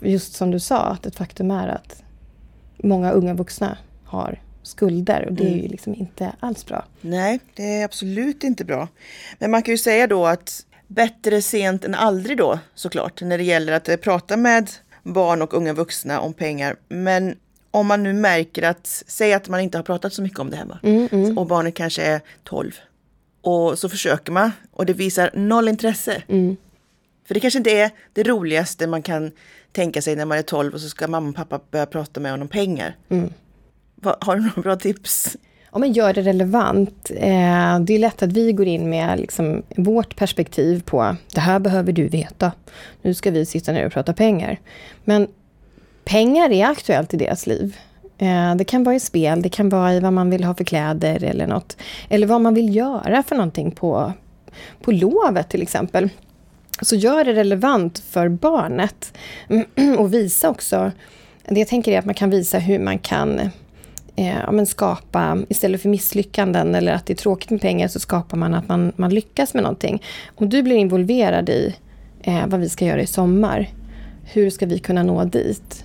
just 0.00 0.32
som 0.34 0.50
du 0.50 0.60
sa, 0.60 0.78
att 0.80 1.06
ett 1.06 1.16
faktum 1.16 1.50
är 1.50 1.68
att 1.68 2.02
många 2.76 3.10
unga 3.10 3.34
vuxna 3.34 3.78
har 4.04 4.40
skulder 4.62 5.26
och 5.26 5.32
det 5.32 5.44
är 5.48 5.56
ju 5.56 5.68
liksom 5.68 5.94
inte 5.94 6.32
alls 6.40 6.66
bra. 6.66 6.84
Nej, 7.00 7.40
det 7.54 7.80
är 7.80 7.84
absolut 7.84 8.44
inte 8.44 8.64
bra. 8.64 8.88
Men 9.38 9.50
man 9.50 9.62
kan 9.62 9.74
ju 9.74 9.78
säga 9.78 10.06
då 10.06 10.26
att 10.26 10.66
bättre 10.86 11.42
sent 11.42 11.84
än 11.84 11.94
aldrig 11.94 12.38
då 12.38 12.58
såklart 12.74 13.22
när 13.22 13.38
det 13.38 13.44
gäller 13.44 13.72
att 13.72 13.88
eh, 13.88 13.96
prata 13.96 14.36
med 14.36 14.70
barn 15.02 15.42
och 15.42 15.54
unga 15.54 15.72
vuxna 15.72 16.20
om 16.20 16.32
pengar. 16.34 16.76
Men 16.88 17.36
om 17.72 17.86
man 17.86 18.02
nu 18.02 18.12
märker 18.12 18.62
att, 18.62 19.02
säg 19.06 19.32
att 19.32 19.48
man 19.48 19.60
inte 19.60 19.78
har 19.78 19.82
pratat 19.82 20.12
så 20.12 20.22
mycket 20.22 20.38
om 20.38 20.50
det 20.50 20.56
hemma 20.56 20.78
Mm, 20.82 21.38
och 21.38 21.46
barnet 21.46 21.74
kanske 21.74 22.02
är 22.02 22.20
12 22.44 22.72
och 23.40 23.78
så 23.78 23.88
försöker 23.88 24.32
man 24.32 24.52
och 24.70 24.86
det 24.86 24.92
visar 24.92 25.30
noll 25.34 25.68
intresse. 25.68 26.22
Mm. 26.28 26.56
För 27.24 27.34
det 27.34 27.40
kanske 27.40 27.58
inte 27.58 27.70
är 27.70 27.90
det 28.12 28.22
roligaste 28.22 28.86
man 28.86 29.02
kan 29.02 29.30
tänka 29.72 30.02
sig 30.02 30.16
när 30.16 30.24
man 30.24 30.38
är 30.38 30.42
12 30.42 30.74
och 30.74 30.80
så 30.80 30.88
ska 30.88 31.08
mamma 31.08 31.28
och 31.28 31.36
pappa 31.36 31.60
börja 31.70 31.86
prata 31.86 32.20
med 32.20 32.30
honom 32.30 32.44
om 32.44 32.48
pengar. 32.48 32.96
Mm. 33.08 33.32
Har 34.20 34.36
du 34.36 34.42
några 34.42 34.62
bra 34.62 34.76
tips? 34.76 35.36
Ja, 35.72 35.78
men 35.78 35.92
gör 35.92 36.12
det 36.12 36.22
relevant. 36.22 37.10
Eh, 37.10 37.80
det 37.80 37.94
är 37.94 37.98
lätt 37.98 38.22
att 38.22 38.32
vi 38.32 38.52
går 38.52 38.66
in 38.66 38.90
med 38.90 39.20
liksom 39.20 39.62
vårt 39.76 40.16
perspektiv 40.16 40.82
på 40.82 41.16
det 41.34 41.40
här 41.40 41.58
behöver 41.58 41.92
du 41.92 42.08
veta. 42.08 42.52
Nu 43.02 43.14
ska 43.14 43.30
vi 43.30 43.46
sitta 43.46 43.72
ner 43.72 43.86
och 43.86 43.92
prata 43.92 44.12
pengar. 44.12 44.60
Men 45.04 45.28
pengar 46.12 46.52
är 46.52 46.66
aktuellt 46.66 47.14
i 47.14 47.16
deras 47.16 47.46
liv. 47.46 47.76
Eh, 48.18 48.54
det 48.54 48.64
kan 48.64 48.84
vara 48.84 48.94
i 48.94 49.00
spel, 49.00 49.42
det 49.42 49.48
kan 49.48 49.68
vara 49.68 49.94
i 49.94 50.00
vad 50.00 50.12
man 50.12 50.30
vill 50.30 50.44
ha 50.44 50.54
för 50.54 50.64
kläder 50.64 51.24
eller 51.24 51.46
något. 51.46 51.76
Eller 52.08 52.26
vad 52.26 52.40
man 52.40 52.54
vill 52.54 52.76
göra 52.76 53.22
för 53.22 53.36
någonting 53.36 53.70
på, 53.70 54.12
på 54.82 54.92
lovet 54.92 55.48
till 55.48 55.62
exempel. 55.62 56.08
Så 56.82 56.96
gör 56.96 57.24
det 57.24 57.32
relevant 57.32 57.98
för 57.98 58.28
barnet. 58.28 59.18
Och 59.98 60.14
visa 60.14 60.50
också, 60.50 60.92
det 61.48 61.58
jag 61.60 61.68
tänker 61.68 61.92
är 61.92 61.98
att 61.98 62.04
man 62.04 62.14
kan 62.14 62.30
visa 62.30 62.58
hur 62.58 62.78
man 62.78 62.98
kan 62.98 63.40
eh, 64.16 64.52
men 64.52 64.66
skapa, 64.66 65.38
istället 65.48 65.82
för 65.82 65.88
misslyckanden 65.88 66.74
eller 66.74 66.92
att 66.92 67.06
det 67.06 67.12
är 67.12 67.16
tråkigt 67.16 67.50
med 67.50 67.60
pengar, 67.60 67.88
så 67.88 68.00
skapar 68.00 68.36
man 68.36 68.54
att 68.54 68.68
man, 68.68 68.92
man 68.96 69.14
lyckas 69.14 69.54
med 69.54 69.62
någonting. 69.62 70.02
Om 70.34 70.48
du 70.48 70.62
blir 70.62 70.76
involverad 70.76 71.48
i 71.48 71.76
eh, 72.22 72.46
vad 72.46 72.60
vi 72.60 72.68
ska 72.68 72.84
göra 72.84 73.02
i 73.02 73.06
sommar, 73.06 73.68
hur 74.24 74.50
ska 74.50 74.66
vi 74.66 74.78
kunna 74.78 75.02
nå 75.02 75.24
dit? 75.24 75.84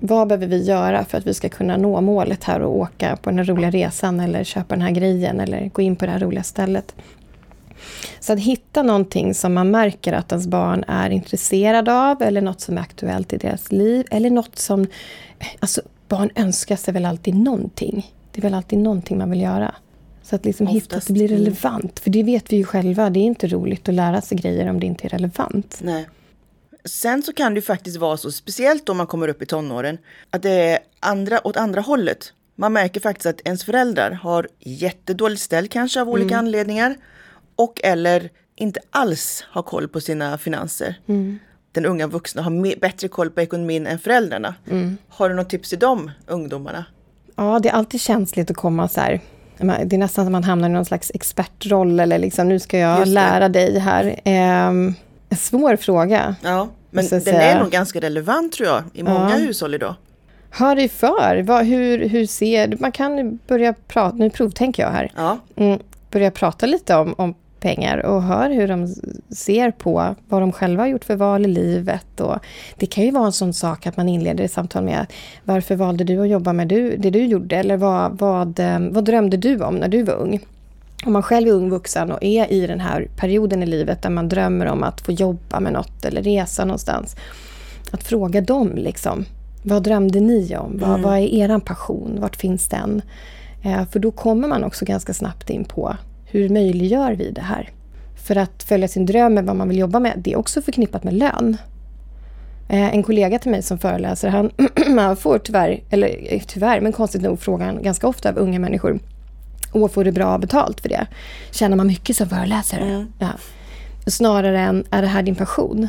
Vad 0.00 0.28
behöver 0.28 0.46
vi 0.46 0.62
göra 0.62 1.04
för 1.04 1.18
att 1.18 1.26
vi 1.26 1.34
ska 1.34 1.48
kunna 1.48 1.76
nå 1.76 2.00
målet 2.00 2.44
här 2.44 2.60
och 2.60 2.76
åka 2.76 3.16
på 3.16 3.30
den 3.30 3.38
här 3.38 3.44
roliga 3.44 3.70
resan 3.70 4.20
eller 4.20 4.44
köpa 4.44 4.74
den 4.74 4.82
här 4.82 4.90
grejen 4.90 5.40
eller 5.40 5.68
gå 5.68 5.82
in 5.82 5.96
på 5.96 6.06
det 6.06 6.12
här 6.12 6.18
roliga 6.18 6.42
stället? 6.42 6.94
Så 8.20 8.32
att 8.32 8.38
hitta 8.38 8.82
någonting 8.82 9.34
som 9.34 9.54
man 9.54 9.70
märker 9.70 10.12
att 10.12 10.32
ens 10.32 10.46
barn 10.46 10.84
är 10.88 11.10
intresserad 11.10 11.88
av 11.88 12.22
eller 12.22 12.40
något 12.40 12.60
som 12.60 12.78
är 12.78 12.82
aktuellt 12.82 13.32
i 13.32 13.36
deras 13.36 13.72
liv 13.72 14.06
eller 14.10 14.30
något 14.30 14.58
som... 14.58 14.86
Alltså, 15.60 15.82
barn 16.08 16.30
önskar 16.34 16.76
sig 16.76 16.94
väl 16.94 17.04
alltid 17.04 17.34
någonting. 17.34 18.14
Det 18.32 18.40
är 18.40 18.42
väl 18.42 18.54
alltid 18.54 18.78
någonting 18.78 19.18
man 19.18 19.30
vill 19.30 19.40
göra. 19.40 19.74
Så 20.22 20.36
att 20.36 20.44
liksom 20.44 20.66
hitta 20.66 20.96
att 20.96 21.06
det 21.06 21.12
blir 21.12 21.32
mm. 21.32 21.38
relevant. 21.38 22.00
För 22.00 22.10
det 22.10 22.22
vet 22.22 22.52
vi 22.52 22.56
ju 22.56 22.64
själva, 22.64 23.10
det 23.10 23.20
är 23.20 23.24
inte 23.24 23.46
roligt 23.46 23.88
att 23.88 23.94
lära 23.94 24.20
sig 24.20 24.38
grejer 24.38 24.70
om 24.70 24.80
det 24.80 24.86
inte 24.86 25.06
är 25.06 25.08
relevant. 25.08 25.80
Nej. 25.82 26.06
Sen 26.84 27.22
så 27.22 27.32
kan 27.32 27.54
det 27.54 27.58
ju 27.58 27.62
faktiskt 27.62 27.96
vara 27.96 28.16
så, 28.16 28.32
speciellt 28.32 28.88
om 28.88 28.96
man 28.96 29.06
kommer 29.06 29.28
upp 29.28 29.42
i 29.42 29.46
tonåren, 29.46 29.98
att 30.30 30.42
det 30.42 30.50
är 30.50 30.78
andra, 31.00 31.46
åt 31.46 31.56
andra 31.56 31.80
hållet. 31.80 32.32
Man 32.56 32.72
märker 32.72 33.00
faktiskt 33.00 33.26
att 33.26 33.40
ens 33.44 33.64
föräldrar 33.64 34.10
har 34.10 34.48
jättedåligt 34.58 35.42
ställ 35.42 35.68
kanske 35.68 36.00
av 36.00 36.08
olika 36.08 36.34
mm. 36.34 36.38
anledningar. 36.38 36.96
Och 37.56 37.80
eller 37.84 38.30
inte 38.54 38.80
alls 38.90 39.44
har 39.50 39.62
koll 39.62 39.88
på 39.88 40.00
sina 40.00 40.38
finanser. 40.38 41.00
Mm. 41.06 41.38
Den 41.72 41.86
unga 41.86 42.06
vuxna 42.06 42.42
har 42.42 42.80
bättre 42.80 43.08
koll 43.08 43.30
på 43.30 43.40
ekonomin 43.40 43.86
än 43.86 43.98
föräldrarna. 43.98 44.54
Mm. 44.70 44.96
Har 45.08 45.28
du 45.28 45.34
något 45.34 45.50
tips 45.50 45.68
till 45.68 45.78
de 45.78 46.10
ungdomarna? 46.26 46.84
Ja, 47.36 47.58
det 47.62 47.68
är 47.68 47.72
alltid 47.72 48.00
känsligt 48.00 48.50
att 48.50 48.56
komma 48.56 48.88
så 48.88 49.00
här 49.00 49.20
det 49.58 49.96
är 49.96 49.98
nästan 49.98 50.24
som 50.26 50.32
man 50.32 50.44
hamnar 50.44 50.68
i 50.68 50.72
någon 50.72 50.84
slags 50.84 51.10
expertroll 51.14 52.00
eller 52.00 52.18
liksom, 52.18 52.48
nu 52.48 52.58
ska 52.58 52.78
jag 52.78 53.08
lära 53.08 53.48
dig 53.48 53.78
här. 53.78 54.20
Eh, 54.24 54.72
en 55.34 55.38
svår 55.38 55.76
fråga. 55.76 56.36
Ja, 56.42 56.68
men 56.90 57.08
den 57.08 57.20
säga. 57.20 57.42
är 57.42 57.60
nog 57.60 57.70
ganska 57.70 58.00
relevant 58.00 58.52
tror 58.52 58.68
jag 58.68 58.82
i 58.94 59.02
många 59.02 59.30
ja. 59.30 59.36
hushåll 59.36 59.74
idag. 59.74 59.94
Hör 60.50 60.76
dig 60.76 60.88
för. 60.88 61.42
Vad, 61.42 61.64
hur, 61.64 62.08
hur 62.08 62.26
ser 62.26 62.76
Man 62.80 62.92
kan 62.92 63.38
börja 63.46 63.74
prata, 63.88 64.16
nu 64.16 64.30
provtänker 64.30 64.82
jag 64.82 64.90
här. 64.90 65.12
Ja. 65.16 65.38
Mm, 65.56 65.78
börja 66.10 66.30
prata 66.30 66.66
lite 66.66 66.96
om, 66.96 67.14
om 67.18 67.34
pengar 67.60 67.98
och 68.06 68.22
hör 68.22 68.50
hur 68.50 68.68
de 68.68 68.94
ser 69.34 69.70
på 69.70 70.14
vad 70.28 70.42
de 70.42 70.52
själva 70.52 70.82
har 70.82 70.88
gjort 70.88 71.04
för 71.04 71.16
val 71.16 71.44
i 71.44 71.48
livet. 71.48 72.20
Och 72.20 72.38
det 72.78 72.86
kan 72.86 73.04
ju 73.04 73.10
vara 73.10 73.26
en 73.26 73.32
sån 73.32 73.52
sak 73.52 73.86
att 73.86 73.96
man 73.96 74.08
inleder 74.08 74.44
ett 74.44 74.52
samtal 74.52 74.84
med 74.84 75.06
varför 75.44 75.76
valde 75.76 76.04
du 76.04 76.20
att 76.20 76.28
jobba 76.28 76.52
med 76.52 76.68
det 76.68 77.10
du 77.10 77.24
gjorde? 77.24 77.56
Eller 77.56 77.76
vad, 77.76 78.18
vad, 78.18 78.58
eh, 78.58 78.78
vad 78.90 79.04
drömde 79.04 79.36
du 79.36 79.62
om 79.62 79.76
när 79.76 79.88
du 79.88 80.02
var 80.02 80.14
ung? 80.14 80.40
Om 81.06 81.12
man 81.12 81.22
själv 81.22 81.48
är 81.48 81.52
ung 81.52 81.70
vuxen 81.70 82.12
och 82.12 82.24
är 82.24 82.52
i 82.52 82.66
den 82.66 82.80
här 82.80 83.08
perioden 83.16 83.62
i 83.62 83.66
livet 83.66 84.02
där 84.02 84.10
man 84.10 84.28
drömmer 84.28 84.66
om 84.66 84.82
att 84.82 85.00
få 85.00 85.12
jobba 85.12 85.60
med 85.60 85.72
något 85.72 86.04
eller 86.04 86.22
resa 86.22 86.64
någonstans. 86.64 87.16
Att 87.90 88.04
fråga 88.04 88.40
dem 88.40 88.72
liksom. 88.74 89.24
Vad 89.62 89.82
drömde 89.82 90.20
ni 90.20 90.56
om? 90.56 90.78
Vad, 90.78 90.90
mm. 90.90 91.02
vad 91.02 91.18
är 91.18 91.34
er 91.34 91.58
passion? 91.58 92.18
Vart 92.20 92.36
finns 92.36 92.68
den? 92.68 93.02
Eh, 93.62 93.84
för 93.84 93.98
då 93.98 94.10
kommer 94.10 94.48
man 94.48 94.64
också 94.64 94.84
ganska 94.84 95.14
snabbt 95.14 95.50
in 95.50 95.64
på 95.64 95.96
hur 96.24 96.48
möjliggör 96.48 97.12
vi 97.12 97.30
det 97.30 97.40
här? 97.40 97.70
För 98.14 98.36
att 98.36 98.62
följa 98.62 98.88
sin 98.88 99.06
dröm 99.06 99.34
med 99.34 99.44
vad 99.44 99.56
man 99.56 99.68
vill 99.68 99.78
jobba 99.78 100.00
med, 100.00 100.12
det 100.16 100.32
är 100.32 100.38
också 100.38 100.62
förknippat 100.62 101.04
med 101.04 101.14
lön. 101.14 101.56
Eh, 102.68 102.94
en 102.94 103.02
kollega 103.02 103.38
till 103.38 103.50
mig 103.50 103.62
som 103.62 103.78
föreläser, 103.78 104.28
han, 104.28 104.50
får 105.16 105.38
tyvärr, 105.38 105.82
eller 105.90 106.32
eh, 106.32 106.42
tyvärr, 106.46 106.80
men 106.80 106.92
konstigt 106.92 107.22
nog 107.22 107.40
frågan 107.40 107.82
ganska 107.82 108.08
ofta 108.08 108.28
av 108.28 108.38
unga 108.38 108.58
människor. 108.58 108.98
Och 109.74 109.92
får 109.92 110.04
du 110.04 110.12
bra 110.12 110.38
betalt 110.38 110.80
för 110.80 110.88
det? 110.88 111.06
Tjänar 111.50 111.76
man 111.76 111.86
mycket 111.86 112.16
som 112.16 112.28
föreläsare? 112.28 112.84
Mm. 112.84 113.12
Ja. 113.18 113.30
Snarare 114.06 114.60
än, 114.60 114.84
är 114.90 115.02
det 115.02 115.08
här 115.08 115.22
din 115.22 115.34
passion? 115.34 115.88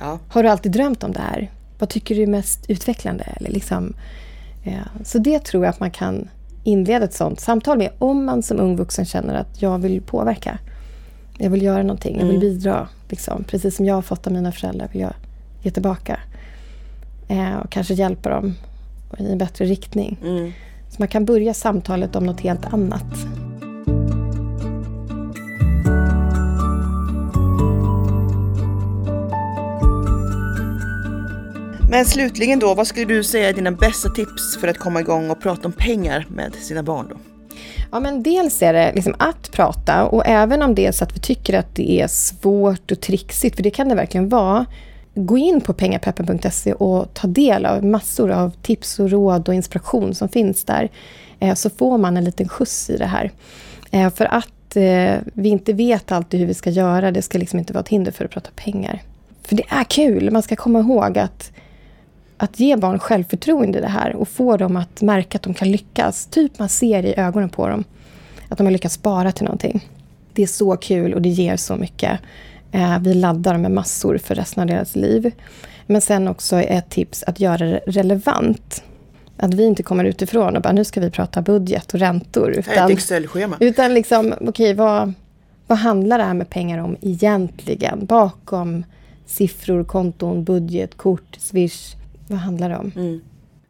Ja. 0.00 0.18
Har 0.28 0.42
du 0.42 0.48
alltid 0.48 0.72
drömt 0.72 1.04
om 1.04 1.12
det 1.12 1.20
här? 1.20 1.50
Vad 1.78 1.88
tycker 1.88 2.14
du 2.14 2.22
är 2.22 2.26
mest 2.26 2.64
utvecklande? 2.68 3.24
Eller 3.24 3.50
liksom, 3.50 3.94
ja. 4.62 5.04
Så 5.04 5.18
det 5.18 5.44
tror 5.44 5.64
jag 5.64 5.70
att 5.70 5.80
man 5.80 5.90
kan 5.90 6.28
inleda 6.64 7.04
ett 7.04 7.14
sånt 7.14 7.40
samtal 7.40 7.78
med 7.78 7.90
om 7.98 8.24
man 8.24 8.42
som 8.42 8.60
ung 8.60 8.76
vuxen 8.76 9.04
känner 9.04 9.34
att 9.34 9.62
jag 9.62 9.78
vill 9.78 10.02
påverka. 10.02 10.58
Jag 11.38 11.50
vill 11.50 11.62
göra 11.62 11.82
någonting, 11.82 12.18
jag 12.18 12.26
vill 12.26 12.36
mm. 12.36 12.40
bidra. 12.40 12.88
Liksom. 13.08 13.44
Precis 13.44 13.76
som 13.76 13.86
jag 13.86 13.94
har 13.94 14.02
fått 14.02 14.26
av 14.26 14.32
mina 14.32 14.52
föräldrar 14.52 14.88
vill 14.92 15.00
jag 15.00 15.14
ge 15.62 15.70
tillbaka. 15.70 16.20
Eh, 17.28 17.56
och 17.56 17.70
kanske 17.70 17.94
hjälpa 17.94 18.30
dem 18.30 18.54
i 19.18 19.32
en 19.32 19.38
bättre 19.38 19.64
riktning. 19.64 20.18
Mm. 20.22 20.52
Så 20.96 21.02
man 21.02 21.08
kan 21.08 21.24
börja 21.24 21.54
samtalet 21.54 22.16
om 22.16 22.26
något 22.26 22.40
helt 22.40 22.72
annat. 22.72 23.04
Men 31.90 32.04
slutligen 32.04 32.58
då, 32.58 32.74
vad 32.74 32.86
skulle 32.86 33.06
du 33.06 33.24
säga 33.24 33.48
är 33.48 33.52
dina 33.52 33.72
bästa 33.72 34.08
tips 34.08 34.56
för 34.60 34.68
att 34.68 34.78
komma 34.78 35.00
igång 35.00 35.30
och 35.30 35.40
prata 35.40 35.68
om 35.68 35.72
pengar 35.72 36.26
med 36.30 36.54
sina 36.54 36.82
barn 36.82 37.06
då? 37.10 37.16
Ja, 37.92 38.00
men 38.00 38.22
dels 38.22 38.62
är 38.62 38.72
det 38.72 38.92
liksom 38.94 39.14
att 39.18 39.52
prata 39.52 40.04
och 40.04 40.26
även 40.26 40.62
om 40.62 40.74
det 40.74 40.86
är 40.86 40.92
så 40.92 41.04
att 41.04 41.16
vi 41.16 41.20
tycker 41.20 41.58
att 41.58 41.74
det 41.74 42.00
är 42.00 42.08
svårt 42.08 42.90
och 42.90 43.00
trixigt, 43.00 43.56
för 43.56 43.62
det 43.62 43.70
kan 43.70 43.88
det 43.88 43.94
verkligen 43.94 44.28
vara, 44.28 44.66
gå 45.16 45.38
in 45.38 45.60
på 45.60 45.72
pengapeppen.se 45.72 46.72
och 46.72 47.14
ta 47.14 47.26
del 47.26 47.66
av 47.66 47.84
massor 47.84 48.30
av 48.30 48.50
tips 48.62 48.98
och 48.98 49.10
råd 49.10 49.48
och 49.48 49.54
inspiration 49.54 50.14
som 50.14 50.28
finns 50.28 50.64
där. 50.64 50.90
Eh, 51.40 51.54
så 51.54 51.70
får 51.70 51.98
man 51.98 52.16
en 52.16 52.24
liten 52.24 52.48
skjuts 52.48 52.90
i 52.90 52.96
det 52.96 53.06
här. 53.06 53.30
Eh, 53.90 54.10
för 54.10 54.24
att 54.24 54.76
eh, 54.76 55.14
vi 55.24 55.48
inte 55.48 55.72
vet 55.72 56.12
alltid 56.12 56.40
hur 56.40 56.46
vi 56.46 56.54
ska 56.54 56.70
göra, 56.70 57.10
det 57.10 57.22
ska 57.22 57.38
liksom 57.38 57.58
inte 57.58 57.72
vara 57.72 57.82
ett 57.82 57.88
hinder 57.88 58.12
för 58.12 58.24
att 58.24 58.30
prata 58.30 58.50
pengar. 58.56 59.02
För 59.42 59.56
det 59.56 59.64
är 59.68 59.84
kul, 59.84 60.30
man 60.30 60.42
ska 60.42 60.56
komma 60.56 60.80
ihåg 60.80 61.18
att 61.18 61.52
att 62.38 62.60
ge 62.60 62.76
barn 62.76 62.98
självförtroende 62.98 63.78
i 63.78 63.80
det 63.80 63.88
här 63.88 64.16
och 64.16 64.28
få 64.28 64.56
dem 64.56 64.76
att 64.76 65.02
märka 65.02 65.38
att 65.38 65.42
de 65.42 65.54
kan 65.54 65.70
lyckas. 65.70 66.26
Typ 66.26 66.58
man 66.58 66.68
ser 66.68 67.06
i 67.06 67.14
ögonen 67.16 67.48
på 67.48 67.68
dem 67.68 67.84
att 68.48 68.58
de 68.58 68.66
har 68.66 68.72
lyckats 68.72 68.94
spara 68.94 69.32
till 69.32 69.44
någonting. 69.44 69.88
Det 70.32 70.42
är 70.42 70.46
så 70.46 70.76
kul 70.76 71.14
och 71.14 71.22
det 71.22 71.28
ger 71.28 71.56
så 71.56 71.76
mycket. 71.76 72.20
Eh, 72.76 72.98
vi 73.00 73.14
laddar 73.14 73.58
med 73.58 73.70
massor 73.70 74.18
för 74.18 74.34
resten 74.34 74.60
av 74.60 74.66
deras 74.66 74.96
liv. 74.96 75.32
Men 75.86 76.00
sen 76.00 76.28
också 76.28 76.56
ett 76.56 76.90
tips 76.90 77.22
att 77.22 77.40
göra 77.40 77.66
det 77.66 77.80
relevant. 77.86 78.82
Att 79.36 79.54
vi 79.54 79.64
inte 79.64 79.82
kommer 79.82 80.04
utifrån 80.04 80.56
och 80.56 80.62
bara 80.62 80.72
nu 80.72 80.84
ska 80.84 81.00
vi 81.00 81.10
prata 81.10 81.42
budget 81.42 81.94
och 81.94 82.00
räntor. 82.00 82.50
Utan, 82.50 82.84
ett 82.84 82.90
Excel-schema. 82.90 83.56
Utan 83.60 83.94
liksom, 83.94 84.32
okej, 84.32 84.48
okay, 84.48 84.74
vad, 84.74 85.12
vad 85.66 85.78
handlar 85.78 86.18
det 86.18 86.24
här 86.24 86.34
med 86.34 86.50
pengar 86.50 86.78
om 86.78 86.96
egentligen? 87.00 88.06
Bakom 88.06 88.84
siffror, 89.26 89.84
konton, 89.84 90.44
budget, 90.44 90.96
kort, 90.96 91.36
swish. 91.38 91.96
Vad 92.28 92.38
handlar 92.38 92.68
det 92.68 92.76
om? 92.76 92.92
Mm. 92.96 93.20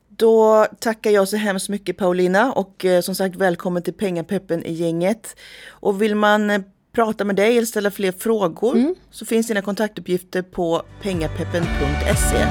Då 0.09 0.66
tackar 0.79 1.11
jag 1.11 1.29
så 1.29 1.37
hemskt 1.37 1.69
mycket 1.69 1.97
Paulina 1.97 2.53
och 2.53 2.85
eh, 2.85 3.01
som 3.01 3.14
sagt 3.14 3.37
välkommen 3.37 3.83
till 3.83 3.95
Pengapeppen 3.95 4.64
i 4.64 4.73
gänget. 4.73 5.37
Och 5.69 6.03
vill 6.03 6.14
man 6.14 6.51
eh, 6.51 6.61
prata 6.97 7.25
med 7.25 7.37
dig 7.37 7.57
eller 7.57 7.67
ställa 7.67 7.91
fler 7.91 8.13
frågor 8.13 8.77
mm. 8.77 8.95
så 9.11 9.27
finns 9.27 9.47
dina 9.47 9.63
kontaktuppgifter 9.63 10.43
på 10.43 10.83
pengapeppen.se. 11.03 12.47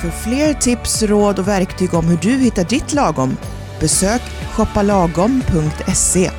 För 0.00 0.10
fler 0.10 0.54
tips, 0.54 1.02
råd 1.02 1.38
och 1.38 1.48
verktyg 1.48 1.94
om 1.94 2.04
hur 2.04 2.16
du 2.16 2.30
hittar 2.30 2.64
ditt 2.64 2.92
lagom 2.94 3.36
besök 3.80 4.22
shoppalagom.se. 4.52 6.30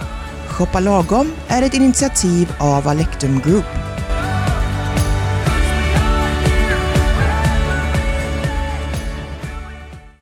Shoppa 0.50 0.80
Lagom 0.80 1.32
är 1.48 1.62
ett 1.62 1.74
initiativ 1.74 2.52
av 2.60 2.88
Alectum 2.88 3.40
Group. 3.40 3.93